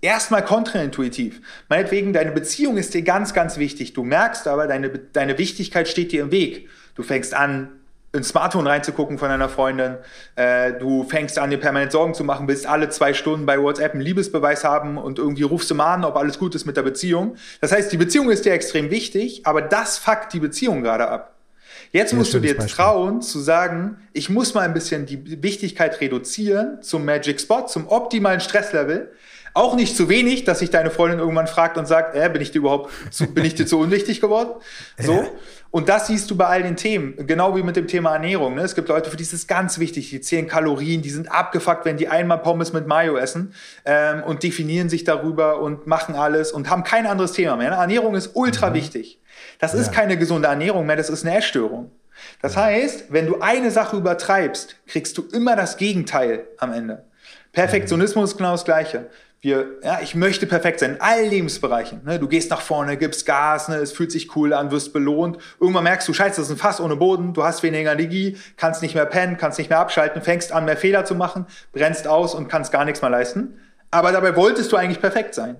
[0.00, 1.40] erstmal kontraintuitiv.
[1.68, 3.92] Meinetwegen, deine Beziehung ist dir ganz, ganz wichtig.
[3.92, 6.68] Du merkst aber, deine, deine Wichtigkeit steht dir im Weg.
[6.94, 7.68] Du fängst an,
[8.12, 9.96] ins Smartphone reinzugucken von deiner Freundin.
[10.34, 13.92] Äh, du fängst an, dir permanent Sorgen zu machen, willst alle zwei Stunden bei WhatsApp
[13.92, 16.82] einen Liebesbeweis haben und irgendwie rufst du mal an, ob alles gut ist mit der
[16.82, 17.36] Beziehung.
[17.60, 21.36] Das heißt, die Beziehung ist dir extrem wichtig, aber das fuckt die Beziehung gerade ab.
[21.92, 26.82] Jetzt musst du dir trauen zu sagen, ich muss mal ein bisschen die Wichtigkeit reduzieren
[26.82, 29.10] zum Magic Spot, zum optimalen Stresslevel.
[29.52, 32.52] Auch nicht zu wenig, dass sich deine Freundin irgendwann fragt und sagt, äh, bin ich
[32.52, 34.50] dir überhaupt zu, bin ich dir zu unwichtig geworden?
[34.98, 35.26] So.
[35.70, 38.56] Und das siehst du bei all den Themen, genau wie mit dem Thema Ernährung.
[38.56, 38.62] Ne?
[38.62, 41.84] Es gibt Leute, für die ist es ganz wichtig, die zählen Kalorien, die sind abgefuckt,
[41.84, 46.50] wenn die einmal Pommes mit Mayo essen ähm, und definieren sich darüber und machen alles
[46.50, 47.70] und haben kein anderes Thema mehr.
[47.70, 47.76] Ne?
[47.76, 48.74] Ernährung ist ultra mhm.
[48.74, 49.20] wichtig.
[49.60, 49.80] Das ja.
[49.80, 51.92] ist keine gesunde Ernährung mehr, das ist eine Essstörung.
[52.42, 52.64] Das ja.
[52.64, 57.04] heißt, wenn du eine Sache übertreibst, kriegst du immer das Gegenteil am Ende.
[57.52, 59.08] Perfektionismus ist genau das Gleiche
[59.42, 62.02] wir, ja, ich möchte perfekt sein in allen Lebensbereichen.
[62.04, 62.18] Ne?
[62.18, 63.76] Du gehst nach vorne, gibst Gas, ne?
[63.76, 65.38] es fühlt sich cool an, wirst belohnt.
[65.58, 68.82] Irgendwann merkst du, scheiße, das ist ein Fass ohne Boden, du hast weniger Energie, kannst
[68.82, 72.34] nicht mehr pennen, kannst nicht mehr abschalten, fängst an, mehr Fehler zu machen, brennst aus
[72.34, 73.58] und kannst gar nichts mehr leisten.
[73.90, 75.56] Aber dabei wolltest du eigentlich perfekt sein.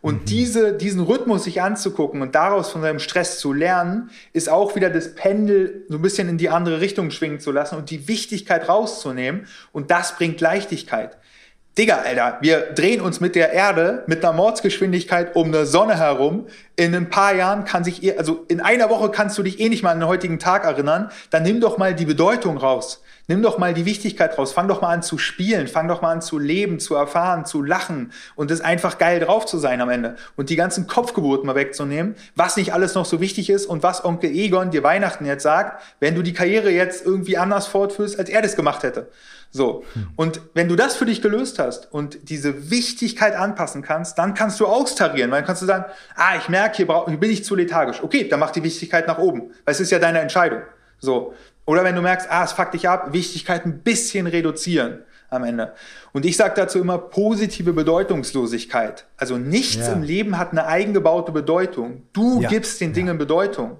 [0.00, 0.24] Und mhm.
[0.24, 4.90] diese, diesen Rhythmus sich anzugucken und daraus von seinem Stress zu lernen, ist auch wieder
[4.90, 8.68] das Pendel so ein bisschen in die andere Richtung schwingen zu lassen und die Wichtigkeit
[8.68, 9.46] rauszunehmen.
[9.70, 11.16] Und das bringt Leichtigkeit.
[11.78, 16.48] Digga, Alter, wir drehen uns mit der Erde mit einer Mordsgeschwindigkeit um eine Sonne herum.
[16.74, 19.68] In ein paar Jahren kann sich, eh, also in einer Woche kannst du dich eh
[19.68, 21.12] nicht mal an den heutigen Tag erinnern.
[21.30, 23.04] Dann nimm doch mal die Bedeutung raus.
[23.28, 24.52] Nimm doch mal die Wichtigkeit raus.
[24.52, 25.68] Fang doch mal an zu spielen.
[25.68, 28.12] Fang doch mal an zu leben, zu erfahren, zu lachen.
[28.34, 30.16] Und es einfach geil drauf zu sein am Ende.
[30.34, 34.04] Und die ganzen Kopfgeburten mal wegzunehmen, was nicht alles noch so wichtig ist und was
[34.04, 38.28] Onkel Egon dir Weihnachten jetzt sagt, wenn du die Karriere jetzt irgendwie anders fortführst, als
[38.28, 39.06] er das gemacht hätte.
[39.50, 39.84] So.
[40.16, 44.60] Und wenn du das für dich gelöst hast und diese Wichtigkeit anpassen kannst, dann kannst
[44.60, 47.44] du austarieren, weil dann kannst du sagen, ah, ich merke, hier, brauch, hier bin ich
[47.44, 48.02] zu lethargisch.
[48.02, 50.62] Okay, dann mach die Wichtigkeit nach oben, weil es ist ja deine Entscheidung.
[51.00, 51.34] So.
[51.66, 55.72] Oder wenn du merkst, ah, es fuckt dich ab, Wichtigkeit ein bisschen reduzieren am Ende.
[56.12, 59.06] Und ich sage dazu immer positive Bedeutungslosigkeit.
[59.16, 59.92] Also nichts ja.
[59.92, 62.02] im Leben hat eine eingebaute Bedeutung.
[62.12, 62.48] Du ja.
[62.48, 63.14] gibst den Dingen ja.
[63.14, 63.78] Bedeutung.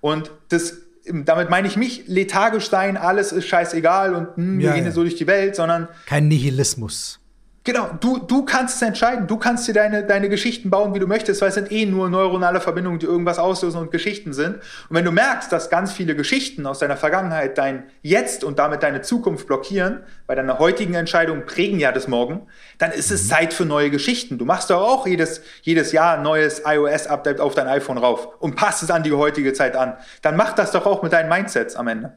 [0.00, 4.74] Und das damit meine ich mich lethargisch sein, alles ist scheißegal und hm, wir ja,
[4.74, 4.90] gehen ja.
[4.90, 5.88] so durch die Welt, sondern.
[6.06, 7.20] Kein Nihilismus.
[7.66, 9.26] Genau, du, du kannst es entscheiden.
[9.26, 12.08] Du kannst dir deine, deine Geschichten bauen, wie du möchtest, weil es sind eh nur
[12.08, 14.58] neuronale Verbindungen, die irgendwas auslösen und Geschichten sind.
[14.88, 18.84] Und wenn du merkst, dass ganz viele Geschichten aus deiner Vergangenheit dein Jetzt und damit
[18.84, 22.46] deine Zukunft blockieren, weil deine heutigen Entscheidungen prägen ja das Morgen,
[22.78, 23.28] dann ist es mhm.
[23.30, 24.38] Zeit für neue Geschichten.
[24.38, 28.54] Du machst doch auch jedes, jedes Jahr ein neues iOS-Update auf dein iPhone rauf und
[28.54, 29.94] passt es an die heutige Zeit an.
[30.22, 32.16] Dann mach das doch auch mit deinen Mindsets am Ende.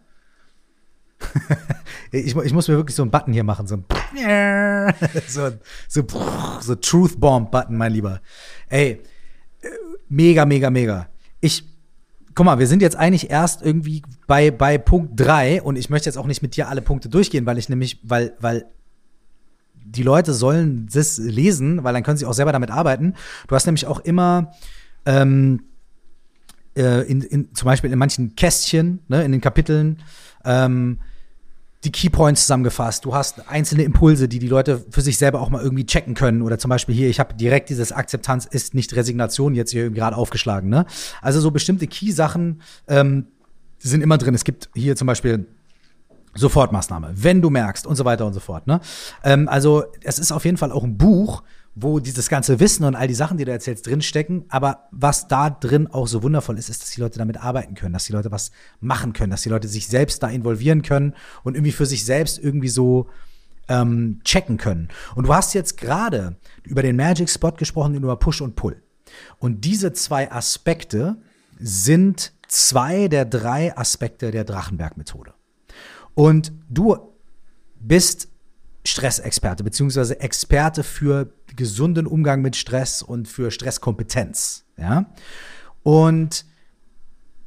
[2.11, 3.85] ich, ich, muss mir wirklich so einen Button hier machen, so ein
[5.27, 5.51] so,
[5.87, 6.03] so,
[6.61, 8.21] so Truth Bomb Button, mein Lieber.
[8.67, 9.01] Ey,
[10.07, 11.07] mega, mega, mega.
[11.41, 11.63] Ich,
[12.35, 16.09] guck mal, wir sind jetzt eigentlich erst irgendwie bei, bei Punkt 3 und ich möchte
[16.09, 18.65] jetzt auch nicht mit dir alle Punkte durchgehen, weil ich nämlich, weil, weil
[19.73, 23.15] die Leute sollen das lesen, weil dann können sie auch selber damit arbeiten.
[23.47, 24.51] Du hast nämlich auch immer
[25.05, 25.63] ähm,
[26.75, 30.01] äh, in, in, zum Beispiel in manchen Kästchen, ne, in den Kapiteln,
[30.45, 30.99] ähm,
[31.83, 33.05] die Keypoints zusammengefasst.
[33.05, 36.41] Du hast einzelne Impulse, die die Leute für sich selber auch mal irgendwie checken können.
[36.41, 40.17] Oder zum Beispiel hier, ich habe direkt dieses Akzeptanz ist nicht Resignation jetzt hier gerade
[40.17, 40.69] aufgeschlagen.
[40.69, 40.85] Ne?
[41.21, 43.27] Also so bestimmte Key-Sachen ähm,
[43.77, 44.35] sind immer drin.
[44.35, 45.47] Es gibt hier zum Beispiel
[46.35, 48.67] Sofortmaßnahme, wenn du merkst und so weiter und so fort.
[48.67, 48.81] Ne?
[49.23, 51.43] Ähm, also es ist auf jeden Fall auch ein Buch,
[51.81, 54.45] wo dieses ganze Wissen und all die Sachen, die du erzählst, drinstecken.
[54.49, 57.93] Aber was da drin auch so wundervoll ist, ist, dass die Leute damit arbeiten können,
[57.93, 61.13] dass die Leute was machen können, dass die Leute sich selbst da involvieren können
[61.43, 63.07] und irgendwie für sich selbst irgendwie so
[63.67, 64.89] ähm, checken können.
[65.15, 68.81] Und du hast jetzt gerade über den Magic Spot gesprochen, über Push und Pull.
[69.37, 71.17] Und diese zwei Aspekte
[71.59, 75.33] sind zwei der drei Aspekte der Drachenberg-Methode.
[76.15, 76.97] Und du
[77.79, 78.28] bist
[78.85, 84.65] Stressexperte, beziehungsweise Experte für gesunden Umgang mit Stress und für Stresskompetenz.
[84.77, 85.05] Ja?
[85.83, 86.45] Und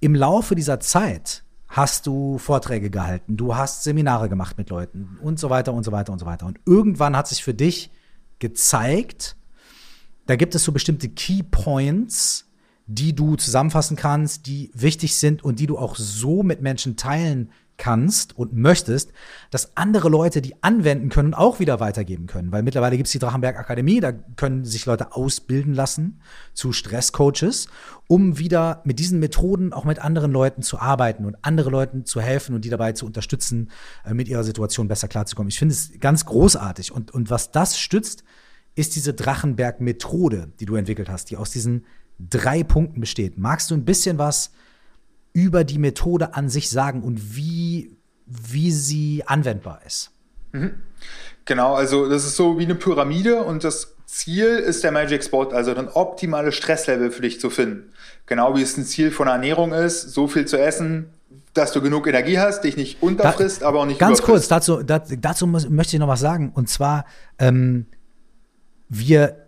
[0.01, 5.39] im Laufe dieser Zeit hast du Vorträge gehalten, du hast Seminare gemacht mit Leuten und
[5.39, 6.45] so weiter und so weiter und so weiter.
[6.47, 7.91] Und irgendwann hat sich für dich
[8.39, 9.37] gezeigt,
[10.27, 12.47] da gibt es so bestimmte Key Points,
[12.87, 17.51] die du zusammenfassen kannst, die wichtig sind und die du auch so mit Menschen teilen
[17.83, 19.13] kannst und möchtest,
[19.51, 22.53] dass andere Leute die anwenden können und auch wieder weitergeben können.
[22.53, 26.21] Weil mittlerweile gibt es die Drachenberg Akademie, da können sich Leute ausbilden lassen
[26.55, 27.67] zu Stresscoaches,
[28.07, 32.21] um wieder mit diesen Methoden auch mit anderen Leuten zu arbeiten und andere Leuten zu
[32.21, 33.73] helfen und die dabei zu unterstützen,
[34.05, 35.49] äh, mit ihrer Situation besser klarzukommen.
[35.49, 36.93] Ich finde es ganz großartig.
[36.93, 38.23] Und, und was das stützt,
[38.77, 41.85] ist diese Drachenberg-Methode, die du entwickelt hast, die aus diesen
[42.21, 43.39] drei Punkten besteht.
[43.39, 44.53] Magst du ein bisschen was
[45.33, 50.11] über die Methode an sich sagen und wie, wie sie anwendbar ist?
[50.53, 50.75] Mhm.
[51.45, 55.49] Genau, also das ist so wie eine Pyramide und das Ziel ist der Magic Spot,
[55.49, 57.93] also ein optimales Stresslevel für dich zu finden.
[58.27, 61.11] Genau wie es ein Ziel von Ernährung ist, so viel zu essen,
[61.55, 64.83] dass du genug Energie hast, dich nicht unterfrisst, da, aber auch nicht Ganz kurz, dazu,
[64.83, 66.53] dazu, dazu möchte ich noch was sagen.
[66.55, 67.05] Und zwar,
[67.39, 67.87] ähm,
[68.89, 69.42] wir,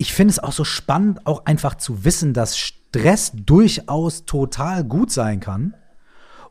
[0.00, 5.10] ich finde es auch so spannend, auch einfach zu wissen, dass Stress durchaus total gut
[5.10, 5.74] sein kann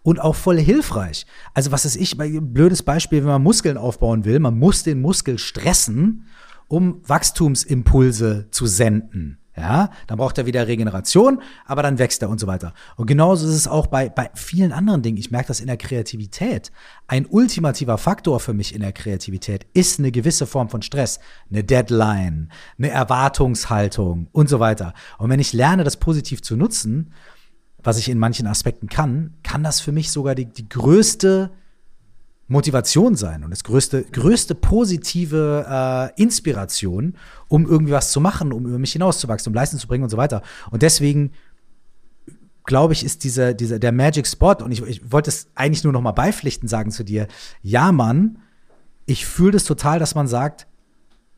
[0.04, 1.26] und auch voll hilfreich.
[1.56, 5.40] Also was ist ich, blödes Beispiel, wenn man Muskeln aufbauen will, man muss den Muskel
[5.40, 6.28] stressen,
[6.68, 9.40] um Wachstumsimpulse zu senden.
[9.56, 12.74] Ja, dann braucht er wieder Regeneration, aber dann wächst er und so weiter.
[12.96, 15.18] Und genauso ist es auch bei, bei vielen anderen Dingen.
[15.18, 16.72] Ich merke das in der Kreativität.
[17.08, 21.20] Ein ultimativer Faktor für mich in der Kreativität ist eine gewisse Form von Stress,
[21.50, 24.94] eine Deadline, eine Erwartungshaltung und so weiter.
[25.18, 27.12] Und wenn ich lerne, das positiv zu nutzen,
[27.82, 31.52] was ich in manchen Aspekten kann, kann das für mich sogar die, die größte
[32.50, 37.16] Motivation sein und das größte, größte positive äh, Inspiration,
[37.48, 40.18] um irgendwie was zu machen, um über mich hinauszuwachsen, um Leistung zu bringen und so
[40.18, 40.42] weiter.
[40.72, 41.32] Und deswegen
[42.66, 45.94] glaube ich, ist dieser, dieser, der Magic Spot, und ich, ich wollte es eigentlich nur
[45.94, 47.28] noch mal beipflichten sagen zu dir,
[47.62, 48.40] ja, Mann,
[49.06, 50.68] ich fühle das total, dass man sagt,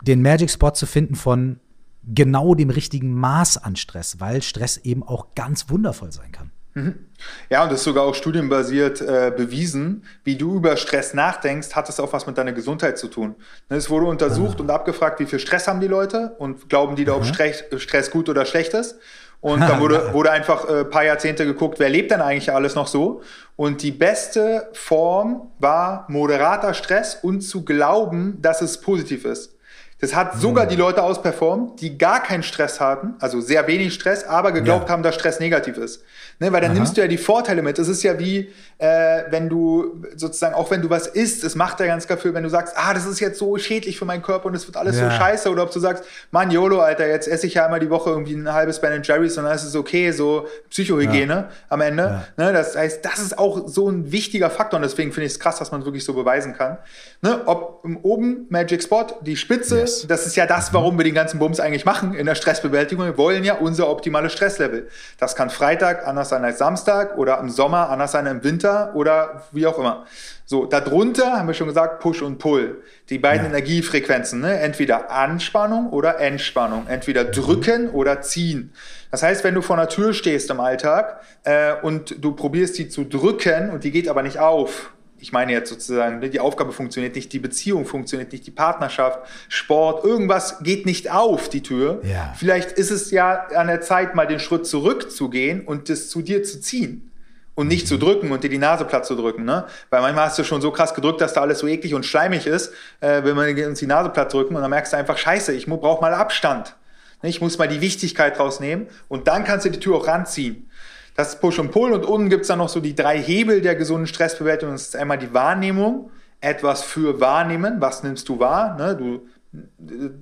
[0.04, 1.60] den Magic Spot zu finden von
[2.04, 6.52] genau dem richtigen Maß an Stress, weil Stress eben auch ganz wundervoll sein kann.
[6.74, 7.08] Mhm.
[7.50, 10.06] Ja, und das ist sogar auch studienbasiert äh, bewiesen.
[10.24, 13.36] Wie du über Stress nachdenkst, hat es auch was mit deiner Gesundheit zu tun.
[13.70, 14.62] Ne, es wurde untersucht ah.
[14.62, 18.10] und abgefragt, wie viel Stress haben die Leute und glauben die da, ob Stress, Stress
[18.10, 18.96] gut oder schlecht ist.
[19.42, 22.76] Und dann wurde, wurde einfach ein äh, paar Jahrzehnte geguckt, wer lebt denn eigentlich alles
[22.76, 23.22] noch so?
[23.56, 29.56] Und die beste Form war moderater Stress und zu glauben, dass es positiv ist.
[30.02, 34.24] Das hat sogar die Leute ausperformt, die gar keinen Stress hatten, also sehr wenig Stress,
[34.24, 34.94] aber geglaubt ja.
[34.94, 36.04] haben, dass Stress negativ ist.
[36.40, 36.80] Ne, weil dann Aha.
[36.80, 37.78] nimmst du ja die Vorteile mit.
[37.78, 41.80] Es ist ja wie, äh, wenn du sozusagen, auch wenn du was isst, es macht
[41.80, 44.48] ja ganz dafür, wenn du sagst, ah, das ist jetzt so schädlich für meinen Körper
[44.48, 45.12] und es wird alles ja.
[45.12, 45.52] so scheiße.
[45.52, 48.34] Oder ob du sagst, Mann, YOLO, Alter, jetzt esse ich ja einmal die Woche irgendwie
[48.34, 51.50] ein halbes Ben Jerry's und dann ist es okay, so Psychohygiene ja.
[51.70, 52.24] am Ende.
[52.38, 55.40] Ne, das heißt, das ist auch so ein wichtiger Faktor und deswegen finde ich es
[55.40, 56.80] krass, dass man es wirklich so beweisen kann.
[57.22, 60.08] Ne, ob oben Magic Spot, die Spitze, yes.
[60.08, 63.06] das ist ja das, warum wir den ganzen Bums eigentlich machen in der Stressbewältigung.
[63.06, 64.88] Wir wollen ja unser optimales Stresslevel.
[65.18, 69.44] Das kann Freitag anders sein als Samstag oder im Sommer, anders sein im Winter oder
[69.52, 70.06] wie auch immer.
[70.46, 72.84] So, darunter haben wir schon gesagt, Push und Pull.
[73.10, 73.50] Die beiden ja.
[73.52, 74.60] Energiefrequenzen, ne?
[74.60, 77.32] entweder Anspannung oder Entspannung, entweder mhm.
[77.32, 78.74] drücken oder ziehen.
[79.12, 82.90] Das heißt, wenn du vor einer Tür stehst im Alltag äh, und du probierst die
[82.90, 84.92] zu drücken und die geht aber nicht auf,
[85.22, 89.20] ich meine jetzt sozusagen, ne, die Aufgabe funktioniert nicht, die Beziehung funktioniert nicht, die Partnerschaft,
[89.48, 92.02] Sport, irgendwas geht nicht auf, die Tür.
[92.04, 92.34] Ja.
[92.38, 96.44] Vielleicht ist es ja an der Zeit, mal den Schritt zurückzugehen und das zu dir
[96.44, 97.08] zu ziehen.
[97.54, 99.44] Und nicht zu drücken und dir die Nase platt zu drücken.
[99.44, 99.66] Ne?
[99.90, 102.48] Weil manchmal hast du schon so krass gedrückt, dass da alles so eklig und schleimig
[102.48, 105.54] ist, äh, wenn wir uns die Nase platt drücken und dann merkst du einfach, scheiße,
[105.54, 106.76] ich brauche mal Abstand.
[107.22, 110.70] Ne, ich muss mal die Wichtigkeit rausnehmen und dann kannst du die Tür auch ranziehen.
[111.16, 113.62] Das ist Push und Pull und unten gibt es dann noch so die drei Hebel
[113.62, 114.74] der gesunden Stressbewältigung.
[114.74, 116.10] Das ist einmal die Wahrnehmung,
[116.40, 118.76] etwas für wahrnehmen, was nimmst du wahr?
[118.78, 118.96] Ne?
[118.96, 119.22] Du,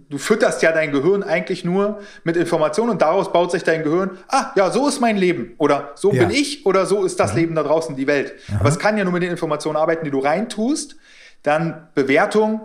[0.09, 4.17] du fütterst ja dein Gehirn eigentlich nur mit Informationen und daraus baut sich dein Gehirn,
[4.27, 6.25] ah, ja, so ist mein Leben oder so ja.
[6.25, 7.39] bin ich oder so ist das mhm.
[7.39, 8.33] Leben da draußen, die Welt.
[8.47, 8.57] Mhm.
[8.59, 10.95] Aber es kann ja nur mit den Informationen arbeiten, die du reintust.
[11.43, 12.61] Dann Bewertung,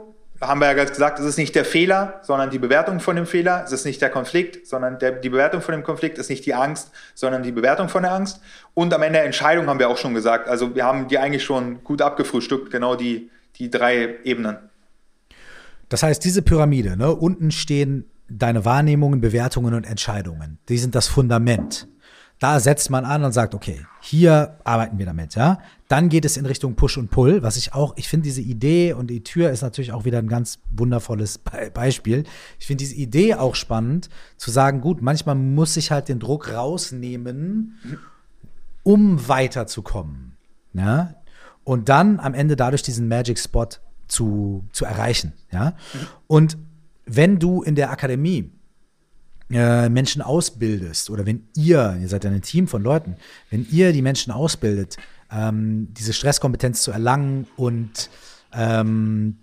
[0.46, 3.62] haben wir ja gesagt, es ist nicht der Fehler, sondern die Bewertung von dem Fehler.
[3.64, 6.54] Es ist nicht der Konflikt, sondern der, die Bewertung von dem Konflikt ist nicht die
[6.54, 8.40] Angst, sondern die Bewertung von der Angst.
[8.74, 10.48] Und am Ende Entscheidung haben wir auch schon gesagt.
[10.48, 14.56] Also wir haben die eigentlich schon gut abgefrühstückt, genau die, die drei Ebenen.
[15.88, 20.58] Das heißt, diese Pyramide, ne, unten stehen deine Wahrnehmungen, Bewertungen und Entscheidungen.
[20.68, 21.86] Die sind das Fundament.
[22.40, 25.60] Da setzt man an und sagt, okay, hier arbeiten wir damit, ja.
[25.94, 28.94] Dann geht es in Richtung Push und Pull, was ich auch, ich finde diese Idee
[28.94, 32.24] und die Tür ist natürlich auch wieder ein ganz wundervolles Be Beispiel.
[32.58, 36.52] Ich finde diese Idee auch spannend, zu sagen, gut, manchmal muss ich halt den Druck
[36.52, 37.78] rausnehmen,
[38.82, 40.32] um weiterzukommen,
[40.72, 41.14] ja.
[41.62, 43.68] Und dann am Ende dadurch diesen Magic Spot
[44.08, 45.76] zu, zu erreichen, ja.
[46.26, 46.58] Und
[47.06, 48.50] wenn du in der Akademie
[49.50, 53.14] äh, Menschen ausbildest oder wenn ihr, ihr seid ja ein Team von Leuten,
[53.50, 54.96] wenn ihr die Menschen ausbildet,
[55.34, 58.10] ähm, diese Stresskompetenz zu erlangen und
[58.52, 59.38] ähm,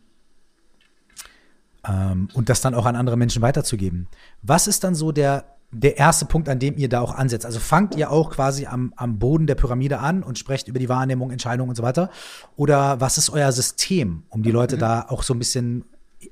[1.88, 4.08] ähm, und das dann auch an andere Menschen weiterzugeben.
[4.42, 7.46] Was ist dann so der, der erste Punkt, an dem ihr da auch ansetzt?
[7.46, 10.89] Also fangt ihr auch quasi am, am Boden der Pyramide an und sprecht über die
[10.89, 12.10] Wahrnehmung, Entscheidungen und so weiter?
[12.56, 14.82] Oder was ist euer System, um die Leute mhm.
[14.82, 15.86] da auch so ein bisschen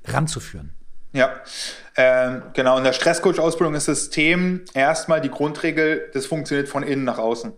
[0.04, 0.70] ranzuführen?
[1.12, 1.30] Ja,
[1.96, 2.78] ähm, genau.
[2.78, 7.52] In der Stresscoach-Ausbildung ist das System erstmal die Grundregel, das funktioniert von innen nach außen.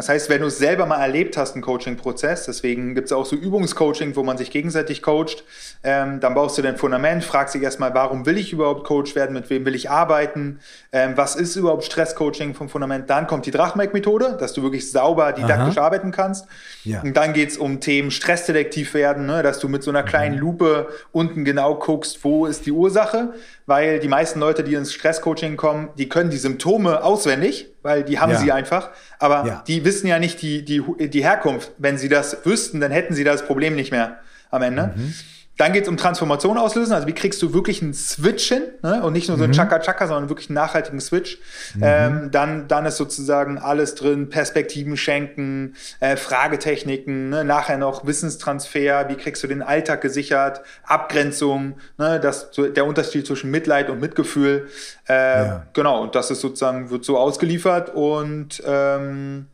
[0.00, 3.26] Das heißt, wenn du es selber mal erlebt hast, einen Coaching-Prozess, deswegen gibt es auch
[3.26, 5.44] so Übungscoaching, wo man sich gegenseitig coacht,
[5.84, 9.34] ähm, dann baust du dein Fundament, fragst dich erstmal, warum will ich überhaupt Coach werden,
[9.34, 10.60] mit wem will ich arbeiten,
[10.92, 13.10] ähm, was ist überhaupt Stresscoaching vom Fundament.
[13.10, 15.84] Dann kommt die Drachmeck-Methode, dass du wirklich sauber didaktisch Aha.
[15.84, 16.46] arbeiten kannst.
[16.84, 17.02] Ja.
[17.02, 20.36] Und dann geht es um Themen Stressdetektiv werden, ne, dass du mit so einer kleinen
[20.36, 20.40] mhm.
[20.40, 23.34] Lupe unten genau guckst, wo ist die Ursache,
[23.70, 28.18] weil die meisten Leute, die ins Stresscoaching kommen, die können die Symptome auswendig, weil die
[28.18, 28.38] haben ja.
[28.38, 28.90] sie einfach,
[29.20, 29.64] aber ja.
[29.68, 31.70] die wissen ja nicht die, die, die Herkunft.
[31.78, 34.18] Wenn sie das wüssten, dann hätten sie das Problem nicht mehr
[34.50, 34.92] am Ende.
[34.96, 35.14] Mhm.
[35.60, 36.94] Dann geht es um Transformation auslösen.
[36.94, 39.02] Also wie kriegst du wirklich einen Switch hin ne?
[39.02, 39.56] und nicht nur so einen mhm.
[39.56, 41.36] Chaka-Chaka, sondern wirklich einen nachhaltigen Switch.
[41.74, 41.82] Mhm.
[41.84, 47.44] Ähm, dann, dann ist sozusagen alles drin, Perspektiven schenken, äh, Fragetechniken, ne?
[47.44, 52.18] nachher noch Wissenstransfer, wie kriegst du den Alltag gesichert, Abgrenzung, ne?
[52.18, 54.68] das, der Unterschied zwischen Mitleid und Mitgefühl.
[55.10, 55.66] Äh, ja.
[55.74, 59.44] Genau, und das ist sozusagen, wird so ausgeliefert und ähm,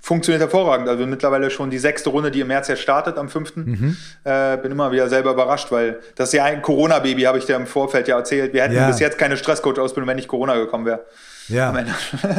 [0.00, 0.88] funktioniert hervorragend.
[0.88, 3.56] Also mittlerweile schon die sechste Runde, die im März jetzt startet, am 5.
[3.56, 3.96] Mhm.
[4.24, 7.56] Äh, bin immer wieder selber überrascht, weil das ist ja ein Corona-Baby, habe ich dir
[7.56, 8.52] im Vorfeld ja erzählt.
[8.52, 8.88] Wir hätten ja.
[8.88, 11.04] bis jetzt keine Stresscoach-Ausbildung, wenn nicht Corona gekommen wäre.
[11.48, 11.74] Ja.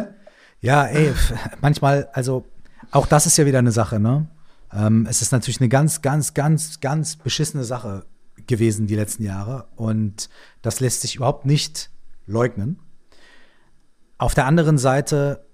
[0.62, 1.14] ja, ey,
[1.62, 2.46] manchmal, also
[2.90, 4.28] auch das ist ja wieder eine Sache, ne?
[4.74, 8.06] Ähm, es ist natürlich eine ganz, ganz, ganz, ganz beschissene Sache
[8.48, 10.30] gewesen die letzten Jahre und
[10.62, 11.90] das lässt sich überhaupt nicht
[12.26, 12.80] leugnen.
[14.18, 15.46] Auf der anderen Seite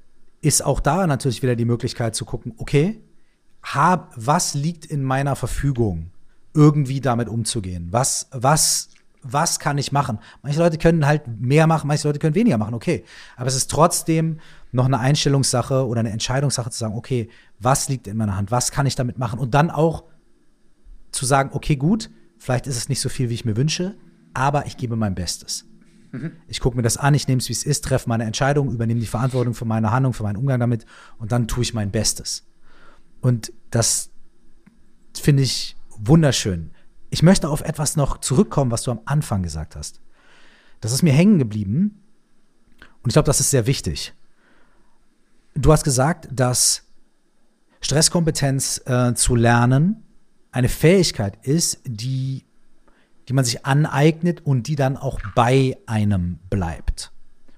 [0.48, 3.02] ist auch da natürlich wieder die Möglichkeit zu gucken, okay,
[3.62, 6.12] hab, was liegt in meiner Verfügung,
[6.54, 7.90] irgendwie damit umzugehen?
[7.92, 8.90] Was, was,
[9.22, 10.20] was kann ich machen?
[10.42, 13.04] Manche Leute können halt mehr machen, manche Leute können weniger machen, okay.
[13.36, 14.40] Aber es ist trotzdem
[14.72, 17.30] noch eine Einstellungssache oder eine Entscheidungssache zu sagen, okay,
[17.60, 18.50] was liegt in meiner Hand?
[18.50, 19.40] Was kann ich damit machen?
[19.40, 20.06] Und dann auch
[21.12, 23.96] zu sagen, okay, gut, vielleicht ist es nicht so viel, wie ich mir wünsche,
[24.34, 25.66] aber ich gebe mein Bestes.
[26.18, 26.32] Mhm.
[26.48, 29.00] Ich gucke mir das an, ich nehme es, wie es ist, treffe meine Entscheidung, übernehme
[29.00, 30.86] die Verantwortung für meine Handlung, für meinen Umgang damit
[31.18, 32.46] und dann tue ich mein Bestes.
[33.22, 34.10] Und das
[35.16, 36.72] finde ich wunderschön.
[37.10, 40.02] Ich möchte auf etwas noch zurückkommen, was du am Anfang gesagt hast.
[40.82, 42.04] Das ist mir hängen geblieben
[43.02, 44.14] und ich glaube, das ist sehr wichtig.
[45.56, 46.84] Du hast gesagt, dass
[47.82, 50.04] Stresskompetenz äh, zu lernen
[50.52, 52.47] eine Fähigkeit ist, die
[53.28, 57.12] die man sich aneignet und die dann auch bei einem bleibt.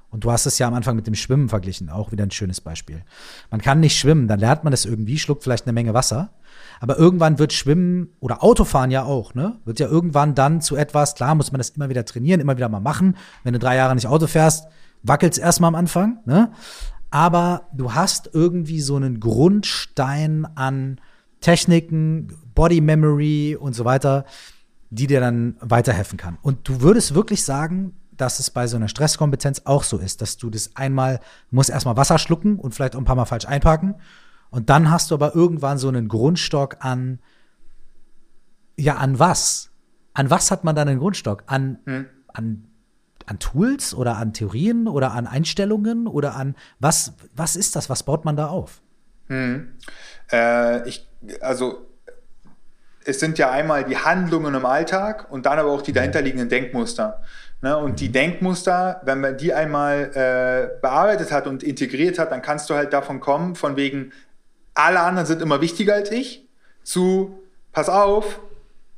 [0.09, 2.61] Und du hast es ja am Anfang mit dem Schwimmen verglichen, auch wieder ein schönes
[2.61, 3.03] Beispiel.
[3.51, 6.32] Man kann nicht schwimmen, dann lernt man es irgendwie, schluckt vielleicht eine Menge Wasser,
[6.80, 9.59] aber irgendwann wird Schwimmen oder Autofahren ja auch, ne?
[9.65, 12.70] Wird ja irgendwann dann zu etwas, klar muss man das immer wieder trainieren, immer wieder
[12.70, 13.17] mal machen.
[13.43, 14.67] Wenn du drei Jahre nicht Auto fährst,
[15.03, 16.51] wackelt es erstmal am Anfang, ne?
[17.11, 21.01] Aber du hast irgendwie so einen Grundstein an
[21.41, 24.26] Techniken, Body Memory und so weiter,
[24.90, 26.38] die dir dann weiterhelfen kann.
[26.42, 30.38] Und du würdest wirklich sagen, dass es bei so einer Stresskompetenz auch so ist, dass
[30.38, 31.20] du das einmal,
[31.52, 33.96] musst erstmal Wasser schlucken und vielleicht auch ein paar Mal falsch einparken.
[34.50, 37.20] Und dann hast du aber irgendwann so einen Grundstock an,
[38.78, 39.70] ja, an was?
[40.14, 41.44] An was hat man dann einen Grundstock?
[41.46, 42.08] An, hm.
[42.34, 42.68] an,
[43.26, 47.90] an Tools oder an Theorien oder an Einstellungen oder an was, was ist das?
[47.90, 48.82] Was baut man da auf?
[49.28, 49.76] Hm.
[50.32, 51.08] Äh, ich,
[51.42, 51.89] also
[53.10, 57.22] es sind ja einmal die Handlungen im Alltag und dann aber auch die dahinterliegenden Denkmuster.
[57.62, 57.76] Ne?
[57.76, 62.70] Und die Denkmuster, wenn man die einmal äh, bearbeitet hat und integriert hat, dann kannst
[62.70, 64.14] du halt davon kommen, von wegen,
[64.76, 66.47] alle anderen sind immer wichtiger als ich,
[66.84, 67.39] zu,
[67.74, 68.39] pass auf,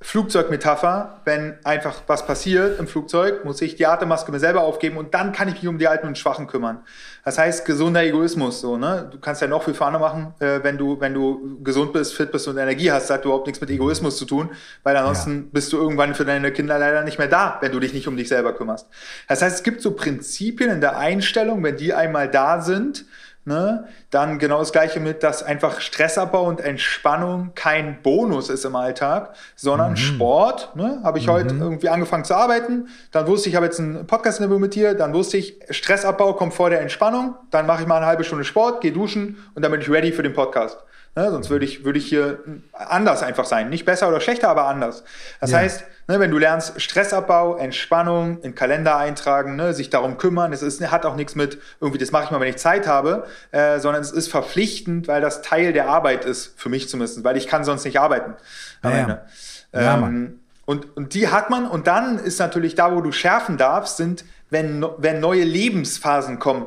[0.03, 5.13] Flugzeugmetapher, wenn einfach was passiert im Flugzeug, muss ich die Atemmaske mir selber aufgeben und
[5.13, 6.79] dann kann ich mich um die Alten und Schwachen kümmern.
[7.23, 9.07] Das heißt gesunder Egoismus, so ne?
[9.11, 12.31] Du kannst ja noch viel Fahne machen, äh, wenn du wenn du gesund bist, fit
[12.31, 14.49] bist und Energie hast, hat überhaupt nichts mit Egoismus zu tun,
[14.81, 15.43] weil ansonsten ja.
[15.51, 18.17] bist du irgendwann für deine Kinder leider nicht mehr da, wenn du dich nicht um
[18.17, 18.87] dich selber kümmerst.
[19.27, 23.05] Das heißt, es gibt so Prinzipien in der Einstellung, wenn die einmal da sind,
[23.43, 23.85] Ne?
[24.11, 29.35] Dann genau das gleiche mit, dass einfach Stressabbau und Entspannung kein Bonus ist im Alltag,
[29.55, 29.97] sondern mhm.
[29.97, 30.75] Sport.
[30.75, 30.99] Ne?
[31.03, 31.31] Habe ich mhm.
[31.31, 34.93] heute irgendwie angefangen zu arbeiten, dann wusste ich, ich habe jetzt ein Podcast-Interview mit dir,
[34.93, 38.43] dann wusste ich, Stressabbau kommt vor der Entspannung, dann mache ich mal eine halbe Stunde
[38.43, 40.77] Sport, gehe duschen und dann bin ich ready für den Podcast.
[41.15, 41.29] Ne?
[41.29, 42.39] Sonst würde ich, würde ich hier
[42.73, 43.69] anders einfach sein.
[43.69, 45.03] Nicht besser oder schlechter, aber anders.
[45.41, 45.57] Das ja.
[45.57, 50.61] heißt, ne, wenn du lernst Stressabbau, Entspannung, in Kalender eintragen, ne, sich darum kümmern, es
[50.61, 53.79] ist, hat auch nichts mit irgendwie, das mache ich mal, wenn ich Zeit habe, äh,
[53.79, 57.47] sondern es ist verpflichtend, weil das Teil der Arbeit ist, für mich zumindest, weil ich
[57.47, 58.35] kann sonst nicht arbeiten.
[58.83, 59.25] Ja.
[59.73, 63.57] Ja, ähm, und, und die hat man und dann ist natürlich da, wo du schärfen
[63.57, 66.65] darfst, sind, wenn, wenn neue Lebensphasen kommen,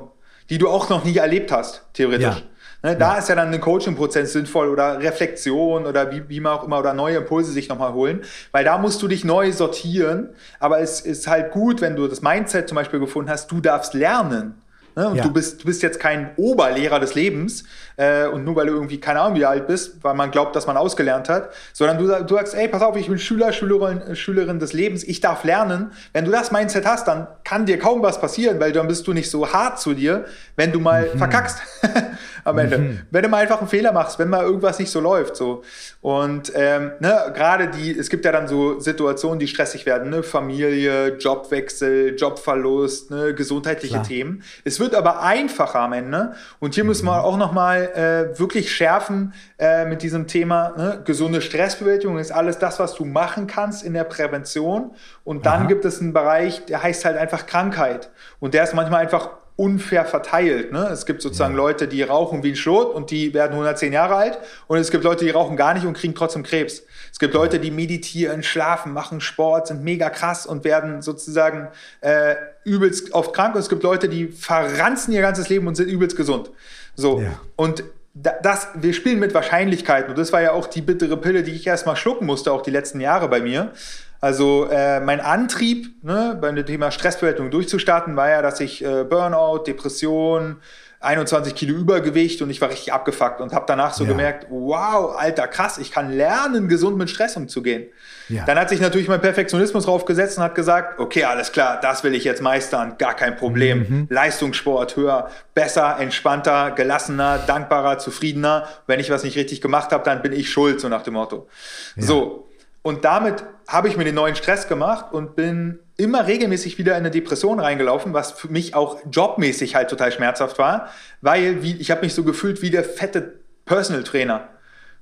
[0.51, 2.45] die du auch noch nie erlebt hast, theoretisch.
[2.85, 3.19] Ne, da ja.
[3.19, 6.93] ist ja dann ein Coaching-Prozess sinnvoll oder Reflexion oder wie, wie man auch immer oder
[6.93, 8.21] neue Impulse sich nochmal holen,
[8.53, 10.29] weil da musst du dich neu sortieren.
[10.61, 13.95] Aber es ist halt gut, wenn du das Mindset zum Beispiel gefunden hast, du darfst
[13.95, 14.61] lernen.
[14.97, 15.09] Ne?
[15.09, 15.23] Und ja.
[15.25, 17.65] du, bist, du bist jetzt kein Oberlehrer des Lebens
[17.97, 20.67] äh, und nur weil du irgendwie keine Ahnung wie alt bist, weil man glaubt, dass
[20.67, 24.61] man ausgelernt hat, sondern du, du sagst, ey, pass auf, ich bin Schüler, Schülerin, Schülerin
[24.61, 25.91] des Lebens, ich darf lernen.
[26.13, 29.13] Wenn du das Mindset hast, dann kann dir kaum was passieren, weil dann bist du
[29.13, 30.27] nicht so hart zu dir,
[30.57, 31.19] wenn du mal mhm.
[31.19, 31.59] verkackst
[32.45, 32.79] am Ende.
[32.79, 33.01] Mhm.
[33.11, 35.37] Wenn du mal einfach einen Fehler machst, wenn mal irgendwas nicht so läuft.
[35.37, 35.63] So.
[36.01, 40.23] Und ähm, ne, gerade die, es gibt ja dann so Situationen, die stressig werden, ne?
[40.23, 43.35] Familie, Jobwechsel, Jobverlust, ne?
[43.35, 44.07] gesundheitliche Klar.
[44.07, 44.43] Themen.
[44.65, 46.35] Es wird aber einfacher am Ende.
[46.61, 46.89] Und hier mhm.
[46.89, 47.89] müssen wir auch nochmal
[48.35, 50.75] äh, wirklich schärfen äh, mit diesem Thema.
[50.77, 51.03] Ne?
[51.05, 54.93] Gesunde Stressbewältigung ist alles das, was du machen kannst in der Prävention.
[55.25, 55.69] Und dann Aha.
[55.69, 58.11] gibt es einen Bereich, der heißt halt einfach Krankheit.
[58.41, 60.73] Und der ist manchmal einfach unfair verteilt.
[60.73, 60.89] Ne?
[60.93, 61.59] Es gibt sozusagen ja.
[61.59, 64.39] Leute, die rauchen wie ein Schlot und die werden 110 Jahre alt.
[64.67, 66.83] Und es gibt Leute, die rauchen gar nicht und kriegen trotzdem Krebs.
[67.13, 71.69] Es gibt Leute, die meditieren, schlafen, machen Sport, sind mega krass und werden sozusagen
[72.01, 72.35] äh,
[72.65, 73.55] übelst oft krank.
[73.55, 76.51] Und es gibt Leute, die verranzen ihr ganzes Leben und sind übelst gesund.
[76.97, 77.21] So.
[77.21, 77.39] Ja.
[77.55, 77.85] Und
[78.15, 80.11] das, wir spielen mit Wahrscheinlichkeiten.
[80.11, 82.71] Und das war ja auch die bittere Pille, die ich erstmal schlucken musste, auch die
[82.71, 83.73] letzten Jahre bei mir.
[84.21, 89.05] Also äh, mein Antrieb, ne, bei dem Thema Stressbewältigung durchzustarten, war ja, dass ich äh,
[89.05, 90.57] Burnout, Depression,
[91.05, 94.11] 21 Kilo Übergewicht und ich war richtig abgefuckt und habe danach so ja.
[94.11, 97.87] gemerkt, wow, alter, krass, ich kann lernen, gesund mit Stress umzugehen.
[98.29, 98.45] Ja.
[98.47, 102.15] Dann hat sich natürlich mein Perfektionismus draufgesetzt und hat gesagt, okay, alles klar, das will
[102.15, 103.79] ich jetzt meistern, gar kein Problem.
[103.81, 104.07] Mhm.
[104.09, 108.67] Leistungssport höher, besser, entspannter, gelassener, dankbarer, zufriedener.
[108.87, 111.49] Wenn ich was nicht richtig gemacht habe, dann bin ich schuld, so nach dem Motto.
[111.97, 112.03] Ja.
[112.03, 112.44] So,
[112.85, 116.99] und damit habe ich mir den neuen Stress gemacht und bin immer regelmäßig wieder in
[116.99, 120.91] eine Depression reingelaufen, was für mich auch jobmäßig halt total schmerzhaft war,
[121.23, 124.49] weil wie, ich habe mich so gefühlt wie der fette Personal Trainer.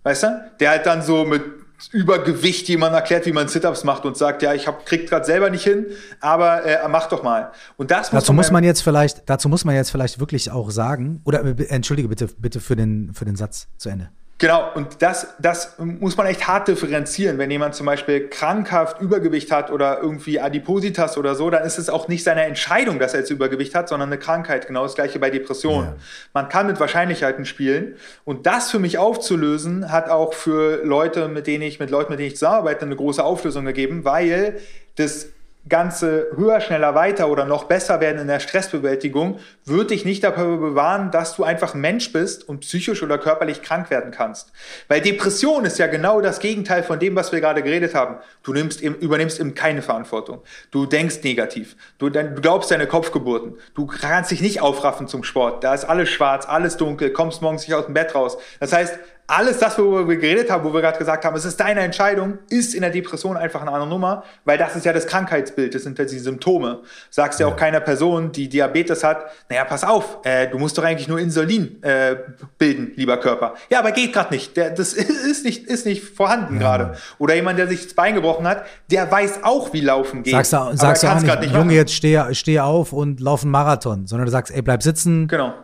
[0.05, 0.53] Weißt du?
[0.61, 1.43] Der halt dann so mit
[1.91, 5.51] Übergewicht jemand erklärt, wie man Sit-ups macht und sagt, ja, ich hab, krieg gerade selber
[5.51, 5.87] nicht hin,
[6.21, 7.51] aber äh, mach doch mal.
[7.77, 10.71] Und das muss dazu muss man jetzt vielleicht, dazu muss man jetzt vielleicht wirklich auch
[10.71, 14.11] sagen, oder äh, entschuldige bitte, bitte für den für den Satz zu Ende.
[14.39, 17.39] Genau, und das, das muss man echt hart differenzieren.
[17.39, 21.89] Wenn jemand zum Beispiel krankhaft Übergewicht hat oder irgendwie Adipositas oder so, dann ist es
[21.89, 24.67] auch nicht seine Entscheidung, dass er jetzt Übergewicht hat, sondern eine Krankheit.
[24.67, 25.91] Genau das gleiche bei Depressionen.
[25.91, 25.97] Ja.
[26.35, 27.95] Man kann mit Wahrscheinlichkeiten spielen.
[28.25, 32.19] Und das für mich aufzulösen, hat auch für Leute, mit denen ich, mit Leuten, mit
[32.19, 34.59] denen ich zusammenarbeite, eine große Auflösung gegeben, weil
[34.97, 35.29] das
[35.69, 40.57] Ganze höher, schneller, weiter oder noch besser werden in der Stressbewältigung, wird dich nicht dafür
[40.57, 44.53] bewahren, dass du einfach ein Mensch bist und psychisch oder körperlich krank werden kannst.
[44.89, 48.17] Weil Depression ist ja genau das Gegenteil von dem, was wir gerade geredet haben.
[48.43, 50.43] Du nimmst, übernimmst eben keine Verantwortung.
[50.73, 51.77] Du denkst negativ.
[51.99, 53.57] Du, du glaubst deine Kopfgeburten.
[53.75, 55.63] Du kannst dich nicht aufraffen zum Sport.
[55.63, 58.37] Da ist alles schwarz, alles dunkel, kommst morgens nicht aus dem Bett raus.
[58.59, 61.59] Das heißt, alles das, worüber wir geredet haben, wo wir gerade gesagt haben, es ist
[61.59, 65.07] deine Entscheidung, ist in der Depression einfach eine andere Nummer, weil das ist ja das
[65.07, 66.81] Krankheitsbild, das sind ja die Symptome.
[67.09, 70.85] Sagst ja auch keiner Person, die Diabetes hat, naja, pass auf, äh, du musst doch
[70.85, 72.17] eigentlich nur Insulin äh,
[72.59, 73.55] bilden, lieber Körper.
[73.71, 74.57] Ja, aber geht gerade nicht.
[74.57, 76.61] Der, das ist nicht, ist nicht vorhanden ja.
[76.61, 76.99] gerade.
[77.19, 80.35] Oder jemand, der sich das Bein gebrochen hat, der weiß auch, wie Laufen geht.
[80.35, 83.53] Sagst du, sagst du auch nicht, nicht Junge, jetzt steh, steh auf und lauf einen
[83.53, 85.29] Marathon, sondern du sagst, ey, bleib sitzen.
[85.29, 85.55] Genau.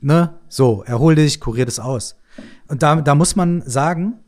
[0.00, 0.34] Ne?
[0.48, 2.16] So, erhol dich, kurier das aus.
[2.68, 4.20] Und da, da muss man sagen,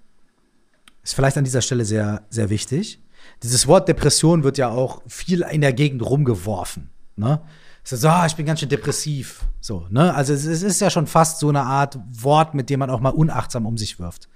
[1.03, 3.03] ist vielleicht an dieser Stelle sehr, sehr wichtig.
[3.43, 6.91] Dieses Wort Depression wird ja auch viel in der Gegend rumgeworfen.
[7.17, 7.41] Ne?
[7.85, 9.45] Es ist so, ah, ich bin ganz schön depressiv.
[9.61, 10.15] So, ne?
[10.15, 13.11] Also es, ist ja schon fast so eine Art Wort, mit dem man auch mal
[13.11, 14.29] unachtsam um sich wirft.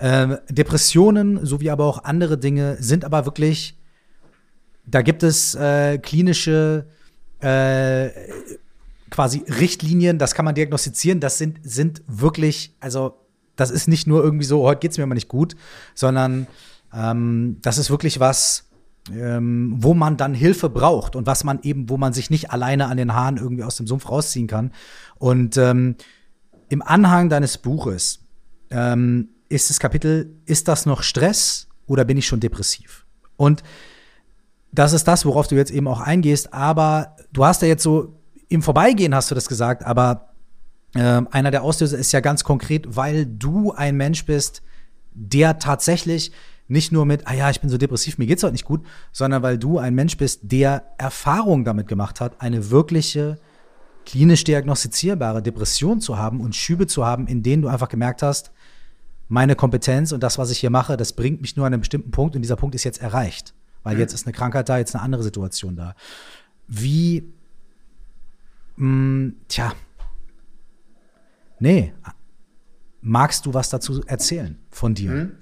[0.00, 3.78] Ähm, Depressionen sowie aber auch andere Dinge sind aber wirklich,
[4.86, 6.86] da gibt es äh, klinische
[7.40, 8.10] äh,
[9.10, 13.14] quasi Richtlinien, das kann man diagnostizieren, das sind, sind wirklich, also
[13.58, 15.56] das ist nicht nur irgendwie so, heute geht es mir immer nicht gut,
[15.94, 16.46] sondern
[16.94, 18.70] ähm, das ist wirklich was,
[19.12, 22.86] ähm, wo man dann Hilfe braucht und was man eben, wo man sich nicht alleine
[22.86, 24.72] an den Haaren irgendwie aus dem Sumpf rausziehen kann.
[25.16, 25.96] Und ähm,
[26.68, 28.20] im Anhang deines Buches
[28.70, 33.06] ähm, ist das Kapitel, ist das noch Stress oder bin ich schon depressiv?
[33.36, 33.64] Und
[34.70, 38.14] das ist das, worauf du jetzt eben auch eingehst, aber du hast ja jetzt so
[38.48, 40.27] im Vorbeigehen hast du das gesagt, aber
[40.94, 44.62] äh, einer der Auslöser ist ja ganz konkret, weil du ein Mensch bist,
[45.12, 46.32] der tatsächlich
[46.68, 49.42] nicht nur mit, ah ja, ich bin so depressiv, mir geht's heute nicht gut, sondern
[49.42, 53.38] weil du ein Mensch bist, der Erfahrung damit gemacht hat, eine wirkliche
[54.04, 58.52] klinisch diagnostizierbare Depression zu haben und Schübe zu haben, in denen du einfach gemerkt hast,
[59.28, 62.10] meine Kompetenz und das, was ich hier mache, das bringt mich nur an einen bestimmten
[62.10, 64.00] Punkt und dieser Punkt ist jetzt erreicht, weil mhm.
[64.00, 65.94] jetzt ist eine Krankheit da, jetzt eine andere Situation da.
[66.66, 67.24] Wie
[68.76, 69.72] Mh, mm, tja.
[71.60, 71.92] Nee.
[73.00, 75.10] Magst du was dazu erzählen von dir?
[75.10, 75.32] Mhm.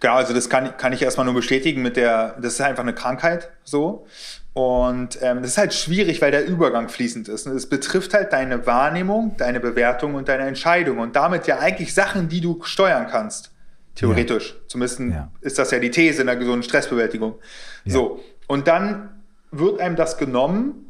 [0.00, 2.94] Genau, also das kann, kann ich erstmal nur bestätigen mit der, das ist einfach eine
[2.94, 4.06] Krankheit so.
[4.54, 7.46] Und ähm, das ist halt schwierig, weil der Übergang fließend ist.
[7.46, 10.98] Und es betrifft halt deine Wahrnehmung, deine Bewertung und deine Entscheidung.
[10.98, 13.52] Und damit ja eigentlich Sachen, die du steuern kannst.
[13.94, 14.50] Theoretisch.
[14.50, 14.68] Ja.
[14.68, 15.30] Zumindest ja.
[15.42, 17.36] ist das ja die These in der gesunden Stressbewältigung.
[17.84, 17.92] Ja.
[17.92, 18.24] So.
[18.46, 20.87] Und dann wird einem das genommen.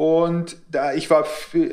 [0.00, 1.26] Und da ich war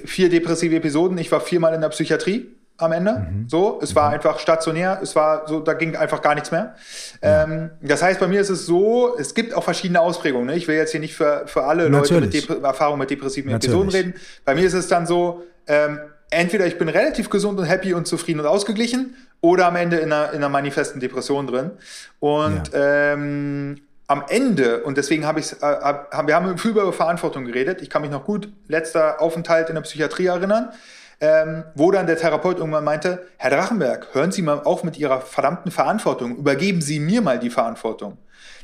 [0.04, 3.20] vier depressive Episoden, ich war viermal in der Psychiatrie am Ende.
[3.20, 3.48] Mhm.
[3.48, 4.16] So, es war mhm.
[4.16, 6.76] einfach stationär, es war so, da ging einfach gar nichts mehr.
[7.24, 7.46] Ja.
[7.46, 10.48] Ähm, das heißt, bei mir ist es so, es gibt auch verschiedene Ausprägungen.
[10.48, 10.58] Ne?
[10.58, 12.50] Ich will jetzt hier nicht für, für alle Natürlich.
[12.50, 13.74] Leute mit Erfahrung mit depressiven Natürlich.
[13.74, 14.14] Episoden reden.
[14.44, 15.98] Bei mir ist es dann so, ähm,
[16.30, 20.12] entweder ich bin relativ gesund und happy und zufrieden und ausgeglichen oder am Ende in
[20.12, 21.72] einer, in einer manifesten Depression drin.
[22.20, 23.14] Und ja.
[23.14, 23.78] ähm,
[24.08, 25.94] am Ende, und deswegen habe ich äh,
[26.26, 27.82] wir haben viel über Verantwortung geredet.
[27.82, 30.72] Ich kann mich noch gut, letzter Aufenthalt in der Psychiatrie erinnern
[31.20, 35.22] ähm, wo dann der Therapeut irgendwann meinte, Herr Drachenberg, hören Sie mal auf mit Ihrer
[35.22, 38.18] verdammten Verantwortung, übergeben Sie mir mal die Verantwortung.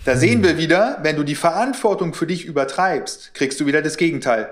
[0.06, 0.20] Da mhm.
[0.20, 4.50] sehen wir wieder, wenn du die Verantwortung für dich übertreibst, kriegst du wieder das Gegenteil.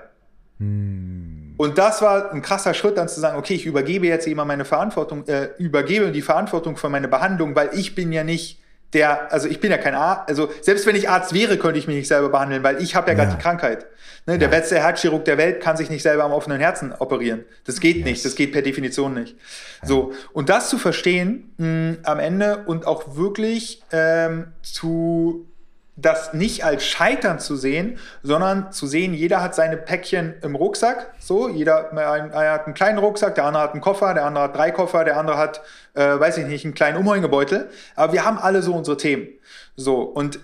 [0.58, 1.54] Mhm.
[1.58, 4.66] Und das war ein krasser Schritt, dann zu sagen, okay, ich übergebe jetzt immer meine
[4.66, 8.61] Verantwortung, äh, übergebe die Verantwortung für meine Behandlung, weil ich bin ja nicht
[8.94, 11.88] der, also ich bin ja kein Arzt, also selbst wenn ich Arzt wäre, könnte ich
[11.88, 13.24] mich nicht selber behandeln, weil ich habe ja, ja.
[13.24, 13.88] gerade die Krankheit.
[14.28, 14.60] Ne, der ja.
[14.60, 17.44] beste Herzchirurg der Welt kann sich nicht selber am offenen Herzen operieren.
[17.66, 18.06] Das geht yes.
[18.06, 19.36] nicht, das geht per Definition nicht.
[19.82, 19.88] Ja.
[19.88, 25.48] So, und das zu verstehen mh, am Ende und auch wirklich ähm, zu
[25.96, 31.14] das nicht als Scheitern zu sehen, sondern zu sehen, jeder hat seine Päckchen im Rucksack.
[31.20, 34.56] So, jeder einer hat einen kleinen Rucksack, der andere hat einen Koffer, der andere hat
[34.56, 35.62] drei Koffer, der andere hat,
[35.94, 37.70] äh, weiß ich nicht, einen kleinen Umhängebeutel.
[37.96, 39.28] Aber wir haben alle so unsere Themen.
[39.76, 40.40] So, und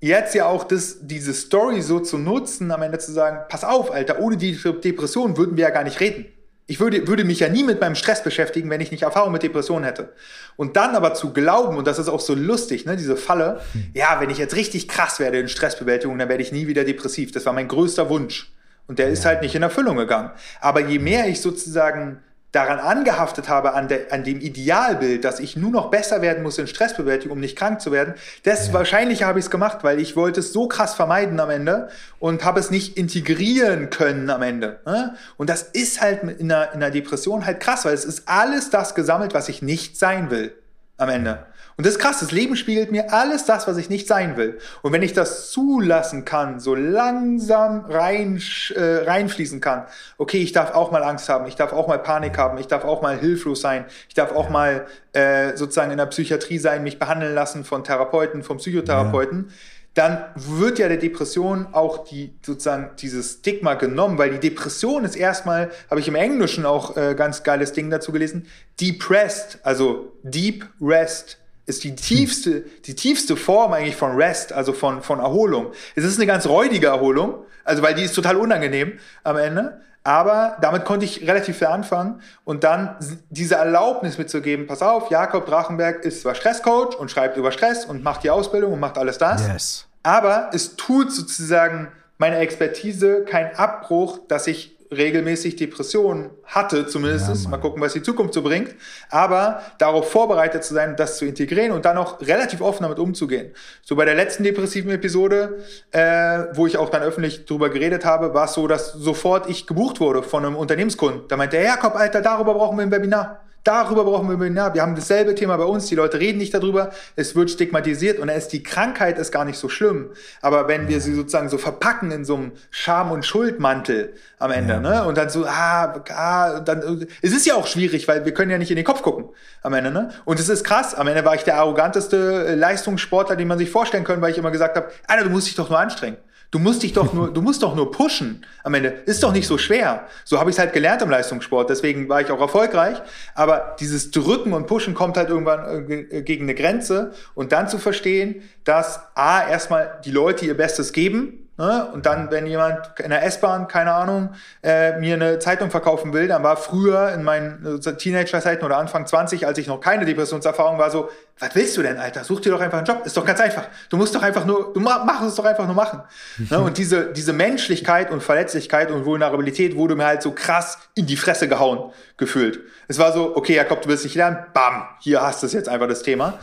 [0.00, 3.90] jetzt ja auch das, diese Story so zu nutzen, am Ende zu sagen, pass auf,
[3.90, 6.26] Alter, ohne die Depression würden wir ja gar nicht reden.
[6.70, 9.42] Ich würde, würde mich ja nie mit meinem Stress beschäftigen, wenn ich nicht Erfahrung mit
[9.42, 10.12] Depressionen hätte.
[10.54, 13.90] Und dann aber zu glauben, und das ist auch so lustig, ne, diese Falle, hm.
[13.92, 17.32] ja, wenn ich jetzt richtig krass werde in Stressbewältigung, dann werde ich nie wieder depressiv.
[17.32, 18.52] Das war mein größter Wunsch.
[18.86, 20.30] Und der ist halt nicht in Erfüllung gegangen.
[20.60, 22.22] Aber je mehr ich sozusagen
[22.52, 26.58] daran angehaftet habe, an, de, an, dem Idealbild, dass ich nur noch besser werden muss
[26.58, 28.74] in Stressbewältigung, um nicht krank zu werden, desto ja.
[28.74, 31.88] wahrscheinlicher habe ich es gemacht, weil ich wollte es so krass vermeiden am Ende
[32.18, 34.80] und habe es nicht integrieren können am Ende.
[34.84, 35.14] Ne?
[35.36, 38.70] Und das ist halt in einer, in einer Depression halt krass, weil es ist alles
[38.70, 40.52] das gesammelt, was ich nicht sein will
[40.96, 41.46] am Ende.
[41.80, 44.58] Und das ist krass, das Leben spiegelt mir alles das, was ich nicht sein will.
[44.82, 48.38] Und wenn ich das zulassen kann, so langsam rein,
[48.74, 49.86] äh, reinfließen kann,
[50.18, 52.84] okay, ich darf auch mal Angst haben, ich darf auch mal Panik haben, ich darf
[52.84, 56.98] auch mal hilflos sein, ich darf auch mal äh, sozusagen in der Psychiatrie sein, mich
[56.98, 59.46] behandeln lassen von Therapeuten, von Psychotherapeuten.
[59.48, 59.54] Ja
[59.94, 65.16] dann wird ja der Depression auch die sozusagen dieses Stigma genommen, weil die Depression ist
[65.16, 68.46] erstmal, habe ich im Englischen auch äh, ganz geiles Ding dazu gelesen,
[68.80, 71.39] depressed, also deep rest
[71.70, 75.72] ist die tiefste, die tiefste Form eigentlich von Rest, also von, von Erholung.
[75.94, 79.80] Es ist eine ganz räudige Erholung, also weil die ist total unangenehm am Ende.
[80.02, 82.96] Aber damit konnte ich relativ viel anfangen und dann
[83.28, 88.02] diese Erlaubnis mitzugeben, pass auf, Jakob Drachenberg ist zwar Stresscoach und schreibt über Stress und
[88.02, 89.46] macht die Ausbildung und macht alles das.
[89.46, 89.86] Yes.
[90.02, 97.28] Aber es tut sozusagen meine Expertise keinen Abbruch, dass ich regelmäßig Depressionen hatte, zumindest.
[97.28, 98.74] Ja, Mal gucken, was die Zukunft so bringt.
[99.08, 103.52] Aber darauf vorbereitet zu sein, das zu integrieren und dann auch relativ offen damit umzugehen.
[103.82, 105.58] So bei der letzten depressiven Episode,
[105.92, 109.66] äh, wo ich auch dann öffentlich drüber geredet habe, war es so, dass sofort ich
[109.66, 111.28] gebucht wurde von einem Unternehmenskunden.
[111.28, 113.44] Da meinte er, Jakob, Alter, darüber brauchen wir ein Webinar.
[113.64, 114.74] Darüber brauchen wir ein Webinar.
[114.74, 115.86] Wir haben dasselbe Thema bei uns.
[115.86, 116.90] Die Leute reden nicht darüber.
[117.14, 120.10] Es wird stigmatisiert und dann ist die Krankheit ist gar nicht so schlimm.
[120.40, 124.74] Aber wenn wir sie sozusagen so verpacken in so einem Scham- und Schuldmantel am Ende,
[124.74, 124.80] ja.
[124.80, 125.04] ne?
[125.04, 128.56] Und dann so, ah, ah, dann, es ist ja auch schwierig, weil wir können ja
[128.56, 129.26] nicht in den Kopf gucken
[129.62, 130.10] am Ende, ne?
[130.24, 130.94] Und es ist krass.
[130.94, 134.50] Am Ende war ich der arroganteste Leistungssportler, den man sich vorstellen kann, weil ich immer
[134.50, 136.16] gesagt habe, Alter, du musst dich doch nur anstrengen.
[136.50, 138.88] Du musst dich doch nur, du musst doch nur pushen am Ende.
[139.06, 140.08] Ist doch nicht so schwer.
[140.24, 141.70] So habe ich es halt gelernt im Leistungssport.
[141.70, 143.00] Deswegen war ich auch erfolgreich.
[143.36, 147.12] Aber dieses Drücken und Pushen kommt halt irgendwann äh, gegen eine Grenze.
[147.34, 151.39] Und dann zu verstehen, dass A, erstmal die Leute ihr Bestes geben?
[151.60, 154.30] Und dann, wenn jemand in der S-Bahn, keine Ahnung,
[154.62, 159.06] äh, mir eine Zeitung verkaufen will, dann war früher in meinen äh, Teenager-Zeiten oder Anfang
[159.06, 162.24] 20, als ich noch keine Depressionserfahrung war, so, was willst du denn, Alter?
[162.24, 163.02] Such dir doch einfach einen Job.
[163.04, 163.64] Ist doch ganz einfach.
[163.90, 166.02] Du musst doch einfach nur, du mach es doch einfach nur machen.
[166.38, 166.60] ne?
[166.60, 171.16] Und diese, diese Menschlichkeit und Verletzlichkeit und Vulnerabilität wurde mir halt so krass in die
[171.16, 172.60] Fresse gehauen, gefühlt.
[172.88, 175.88] Es war so, okay, Jakob, du willst nicht lernen, bam, hier hast du jetzt einfach
[175.88, 176.38] das Thema.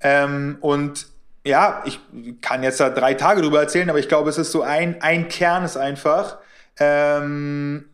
[0.00, 1.06] Ähm, und
[1.48, 1.98] ja, ich
[2.42, 5.28] kann jetzt da drei Tage drüber erzählen, aber ich glaube, es ist so ein, ein
[5.28, 6.38] Kern ist einfach,
[6.78, 7.86] ähm,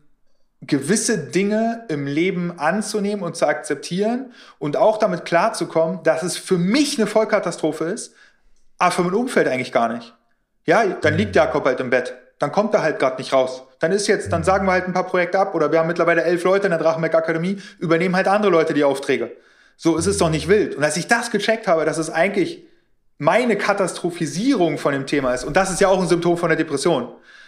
[0.61, 6.57] gewisse Dinge im Leben anzunehmen und zu akzeptieren und auch damit klarzukommen, dass es für
[6.57, 8.13] mich eine Vollkatastrophe ist,
[8.77, 10.13] aber für mein Umfeld eigentlich gar nicht.
[10.65, 12.13] Ja, dann liegt Jakob halt im Bett.
[12.39, 13.63] Dann kommt er halt gerade nicht raus.
[13.79, 16.23] Dann ist jetzt, dann sagen wir halt ein paar Projekte ab oder wir haben mittlerweile
[16.23, 19.31] elf Leute in der Drachenberg Akademie, übernehmen halt andere Leute die Aufträge.
[19.77, 20.75] So ist es doch nicht wild.
[20.75, 22.65] Und als ich das gecheckt habe, dass es eigentlich
[23.17, 26.57] meine Katastrophisierung von dem Thema ist, und das ist ja auch ein Symptom von der
[26.57, 27.07] Depression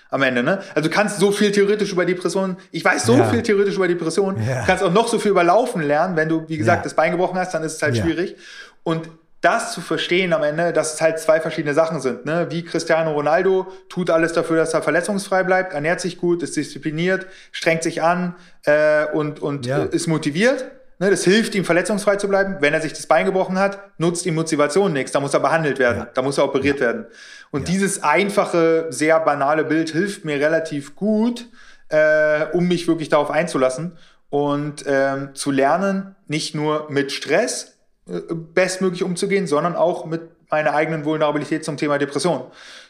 [0.10, 0.62] am Ende, ne?
[0.74, 3.26] Also du kannst so viel theoretisch über Depressionen, ich weiß so ja.
[3.30, 4.64] viel theoretisch über Depressionen, ja.
[4.66, 6.84] kannst auch noch so viel über Laufen lernen, wenn du, wie gesagt, ja.
[6.84, 8.38] das Bein gebrochen hast, dann ist es halt schwierig.
[8.84, 9.10] Und
[9.42, 12.26] das zu verstehen am Ende, dass es halt zwei verschiedene Sachen sind.
[12.26, 12.48] Ne?
[12.50, 17.28] Wie Cristiano Ronaldo tut alles dafür, dass er verletzungsfrei bleibt, ernährt sich gut, ist diszipliniert,
[17.52, 19.84] strengt sich an äh, und, und ja.
[19.84, 20.66] ist motiviert.
[21.00, 21.10] Ne?
[21.10, 22.58] Das hilft ihm, verletzungsfrei zu bleiben.
[22.60, 25.12] Wenn er sich das Bein gebrochen hat, nutzt ihm Motivation nichts.
[25.12, 26.08] Da muss er behandelt werden, ja.
[26.14, 26.88] da muss er operiert ja.
[26.88, 27.06] werden.
[27.52, 31.50] Und dieses einfache, sehr banale Bild hilft mir relativ gut,
[31.90, 33.98] äh, um mich wirklich darauf einzulassen
[34.30, 37.78] und ähm, zu lernen, nicht nur mit Stress,
[38.08, 42.44] bestmöglich umzugehen, sondern auch mit meiner eigenen Vulnerabilität zum Thema Depression.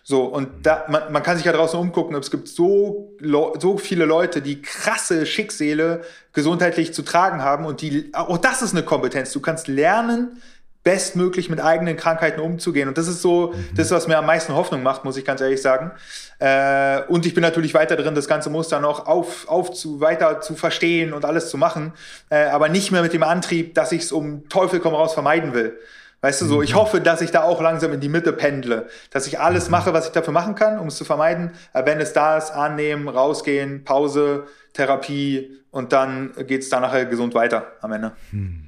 [0.09, 3.13] So, und da, man, man kann sich ja draußen umgucken, es gibt so,
[3.59, 5.99] so viele Leute, die krasse Schicksale
[6.31, 9.33] gesundheitlich zu tragen haben und die, auch das ist eine Kompetenz.
[9.33, 10.41] Du kannst lernen,
[10.81, 12.87] bestmöglich mit eigenen Krankheiten umzugehen.
[12.87, 13.75] Und das ist so, mhm.
[13.75, 15.91] das, was mir am meisten Hoffnung macht, muss ich ganz ehrlich sagen.
[16.39, 20.39] Äh, und ich bin natürlich weiter drin, das ganze Muster noch auf, auf zu, weiter
[20.39, 21.91] zu verstehen und alles zu machen,
[22.29, 25.53] äh, aber nicht mehr mit dem Antrieb, dass ich es um Teufel komm raus vermeiden
[25.53, 25.77] will.
[26.21, 26.79] Weißt du so, ich mhm.
[26.79, 29.71] hoffe, dass ich da auch langsam in die Mitte pendle, dass ich alles mhm.
[29.71, 31.51] mache, was ich dafür machen kann, um es zu vermeiden.
[31.73, 37.05] Aber wenn es da ist, annehmen, rausgehen, Pause, Therapie und dann geht es dann nachher
[37.05, 38.13] gesund weiter am Ende.
[38.31, 38.63] Hm.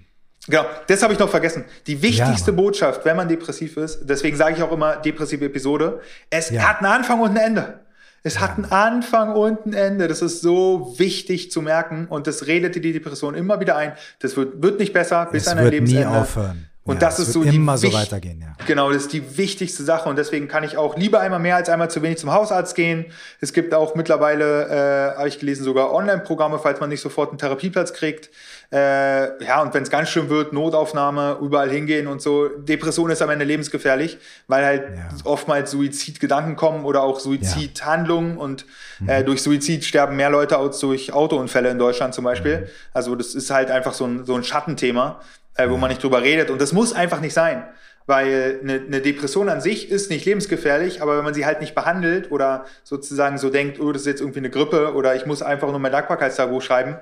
[0.48, 1.66] Genau, das habe ich noch vergessen.
[1.86, 6.02] Die wichtigste ja, Botschaft, wenn man depressiv ist, deswegen sage ich auch immer depressive Episode,
[6.30, 6.62] es ja.
[6.62, 7.80] hat einen Anfang und ein Ende.
[8.24, 8.42] Es ja.
[8.42, 10.08] hat einen Anfang und ein Ende.
[10.08, 13.94] Das ist so wichtig zu merken und das redet die Depression immer wieder ein.
[14.20, 16.08] Das wird, wird nicht besser bis es an dein Lebensende.
[16.10, 16.69] Nie aufhören.
[16.86, 18.66] Und ja, das ist so immer so weitergehen, ja.
[18.66, 21.70] Genau, das ist die wichtigste Sache und deswegen kann ich auch lieber einmal mehr als
[21.70, 23.06] einmal zu wenig zum Hausarzt gehen.
[23.42, 27.38] Es gibt auch mittlerweile, äh, habe ich gelesen, sogar Online-Programme, falls man nicht sofort einen
[27.38, 28.30] Therapieplatz kriegt.
[28.72, 32.48] Äh, ja, und wenn es ganz schlimm wird, Notaufnahme, überall hingehen und so.
[32.48, 34.18] Depression ist am Ende lebensgefährlich,
[34.48, 35.10] weil halt ja.
[35.26, 38.42] oftmals Suizidgedanken kommen oder auch Suizidhandlungen ja.
[38.42, 38.66] und
[39.08, 39.26] äh, mhm.
[39.26, 42.62] durch Suizid sterben mehr Leute als durch Autounfälle in Deutschland zum Beispiel.
[42.62, 42.66] Mhm.
[42.94, 45.20] Also das ist halt einfach so ein, so ein Schattenthema
[45.56, 46.50] äh, wo man nicht drüber redet.
[46.50, 47.64] Und das muss einfach nicht sein.
[48.06, 51.76] Weil eine, eine, Depression an sich ist nicht lebensgefährlich, aber wenn man sie halt nicht
[51.76, 55.44] behandelt oder sozusagen so denkt, oh, das ist jetzt irgendwie eine Grippe oder ich muss
[55.44, 56.96] einfach nur mein Dankbarkeitstagebuch schreiben,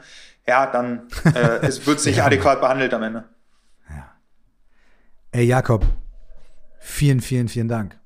[0.46, 2.26] ja, dann äh, wird es nicht ja.
[2.26, 3.24] adäquat behandelt am Ende.
[3.90, 4.12] Ja.
[5.32, 5.86] Ey, Jakob,
[6.80, 7.98] vielen, vielen, vielen Dank.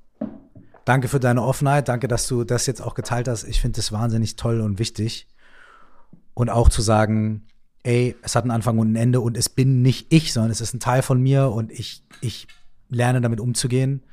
[0.86, 1.88] Danke für deine Offenheit.
[1.88, 3.46] Danke, dass du das jetzt auch geteilt hast.
[3.46, 5.28] Ich finde das wahnsinnig toll und wichtig.
[6.34, 7.48] Und auch zu sagen,
[7.84, 10.61] ey, es hat einen Anfang und ein Ende und es bin nicht ich, sondern es
[10.61, 12.47] ist ein Teil von mir und ich, ich
[12.89, 14.03] lerne damit umzugehen.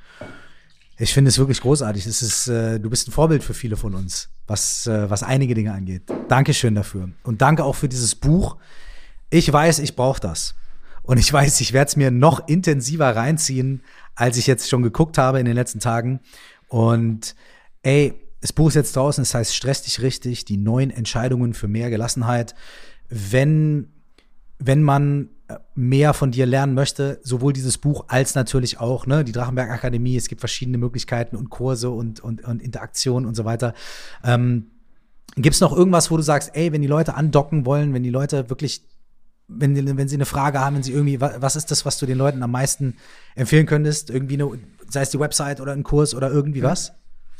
[0.96, 2.06] Ich finde es wirklich großartig.
[2.06, 5.54] Es ist, äh, du bist ein Vorbild für viele von uns, was, äh, was einige
[5.54, 6.02] Dinge angeht.
[6.28, 7.10] Dankeschön dafür.
[7.22, 8.56] Und danke auch für dieses Buch.
[9.30, 10.54] Ich weiß, ich brauche das.
[11.02, 13.82] Und ich weiß, ich werde es mir noch intensiver reinziehen,
[14.14, 16.20] als ich jetzt schon geguckt habe in den letzten Tagen.
[16.68, 17.36] Und
[17.82, 21.68] ey, das Buch ist jetzt draußen, es heißt Stress dich richtig, die neuen Entscheidungen für
[21.68, 22.54] mehr Gelassenheit
[23.08, 23.88] wenn,
[24.58, 25.30] wenn man
[25.74, 30.16] mehr von dir lernen möchte, sowohl dieses Buch als natürlich auch ne, die Drachenberg Akademie.
[30.16, 33.74] Es gibt verschiedene Möglichkeiten und Kurse und, und, und Interaktionen und so weiter.
[34.24, 34.66] Ähm,
[35.36, 38.10] gibt es noch irgendwas, wo du sagst, ey, wenn die Leute andocken wollen, wenn die
[38.10, 38.82] Leute wirklich,
[39.46, 42.18] wenn, wenn sie eine Frage haben, wenn sie irgendwie, was ist das, was du den
[42.18, 42.96] Leuten am meisten
[43.34, 44.10] empfehlen könntest?
[44.10, 44.50] Irgendwie eine,
[44.90, 46.92] sei es die Website oder ein Kurs oder irgendwie was?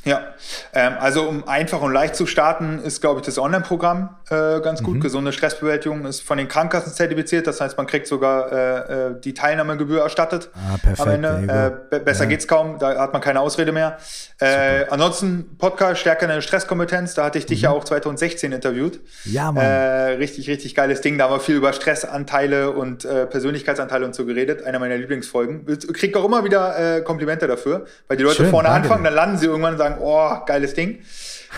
[0.05, 0.35] Ja,
[0.75, 4.83] ähm, also um einfach und leicht zu starten, ist, glaube ich, das Online-Programm äh, ganz
[4.83, 4.97] gut.
[4.97, 5.01] Mhm.
[5.01, 9.35] Gesunde Stressbewältigung ist von den Krankenkassen zertifiziert, das heißt, man kriegt sogar äh, äh die
[9.35, 11.81] Teilnahmegebühr erstattet ah, perfekt, am Ende.
[11.91, 12.31] Äh, besser ja.
[12.31, 13.99] geht's kaum, da hat man keine Ausrede mehr.
[14.41, 17.65] Äh, ansonsten Podcast Stärke deine Stresskompetenz, da hatte ich dich mhm.
[17.65, 19.01] ja auch 2016 interviewt.
[19.25, 19.65] Ja, Mann.
[19.65, 19.69] Äh,
[20.13, 21.19] richtig, richtig geiles Ding.
[21.19, 24.65] Da haben wir viel über Stressanteile und äh, Persönlichkeitsanteile und so geredet.
[24.65, 25.67] Einer meiner Lieblingsfolgen.
[25.93, 28.89] Kriegt auch immer wieder äh, Komplimente dafür, weil die Leute Schön, vorne danke.
[28.89, 31.01] anfangen, dann landen sie irgendwann und sagen, sagen, oh, geiles Ding.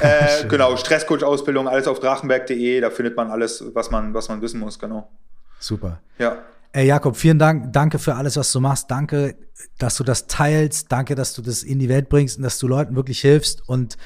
[0.01, 4.61] Äh, genau, Stresscoach-Ausbildung, alles auf drachenberg.de, da findet man alles, was man, was man wissen
[4.61, 5.11] muss, genau.
[5.59, 6.01] Super.
[6.17, 6.39] Ja.
[6.73, 7.73] Ey, Jakob, vielen Dank.
[7.73, 8.89] Danke für alles, was du machst.
[8.89, 9.35] Danke,
[9.79, 10.93] dass du das teilst.
[10.93, 13.69] Danke, dass du das in die Welt bringst und dass du Leuten wirklich hilfst.
[13.69, 13.97] Und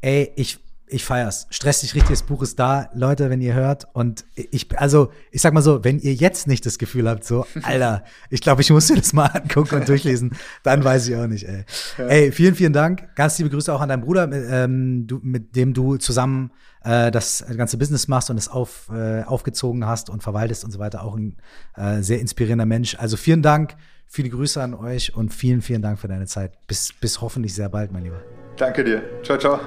[0.00, 0.60] ey, ich,
[0.92, 1.46] ich feier's.
[1.50, 3.86] Stress dich richtig, das Buch ist da, Leute, wenn ihr hört.
[3.92, 7.46] Und ich, also, ich sag mal so, wenn ihr jetzt nicht das Gefühl habt, so,
[7.62, 11.26] Alter, ich glaube, ich muss mir das mal angucken und durchlesen, dann weiß ich auch
[11.26, 11.64] nicht, ey.
[11.98, 13.14] Ey, vielen, vielen Dank.
[13.14, 16.50] Ganz liebe Grüße auch an deinen Bruder, mit, ähm, du, mit dem du zusammen
[16.84, 20.78] äh, das ganze Business machst und es auf, äh, aufgezogen hast und verwaltest und so
[20.78, 21.04] weiter.
[21.04, 21.36] Auch ein
[21.76, 22.96] äh, sehr inspirierender Mensch.
[22.98, 23.76] Also vielen Dank,
[24.06, 26.66] viele Grüße an euch und vielen, vielen Dank für deine Zeit.
[26.66, 28.22] Bis, bis hoffentlich sehr bald, mein Lieber.
[28.56, 29.02] Danke dir.
[29.22, 29.60] Ciao, ciao.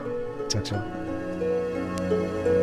[0.47, 1.14] Ciao, ciao.
[2.09, 2.54] Música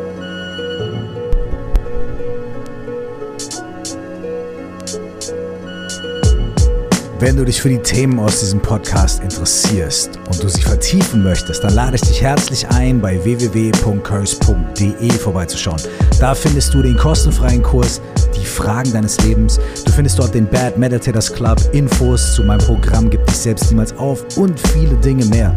[7.22, 11.62] Wenn du dich für die Themen aus diesem Podcast interessierst und du sie vertiefen möchtest,
[11.62, 15.80] dann lade ich dich herzlich ein, bei www.curse.de vorbeizuschauen.
[16.18, 18.00] Da findest du den kostenfreien Kurs
[18.36, 19.60] Die Fragen deines Lebens.
[19.84, 23.96] Du findest dort den Bad Meditators Club, Infos zu meinem Programm Gib dich selbst niemals
[23.98, 25.54] auf und viele Dinge mehr.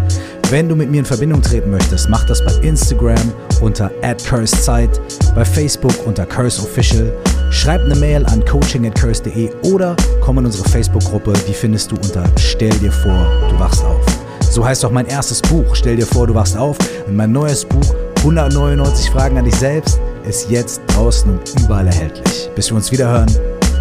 [0.51, 3.89] Wenn du mit mir in Verbindung treten möchtest, mach das bei Instagram unter
[4.29, 5.01] @cursezeit,
[5.33, 7.11] bei Facebook unter curseofficial
[7.55, 12.77] Schreib eine Mail an coaching@curse.de oder komm in unsere Facebook-Gruppe, die findest du unter Stell
[12.79, 14.05] dir vor, du wachst auf.
[14.51, 16.77] So heißt auch mein erstes Buch, Stell dir vor, du wachst auf.
[17.07, 22.49] Und mein neues Buch, 199 Fragen an dich selbst, ist jetzt draußen und überall erhältlich.
[22.55, 23.31] Bis wir uns wieder hören,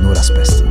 [0.02, 0.64] nur das Beste.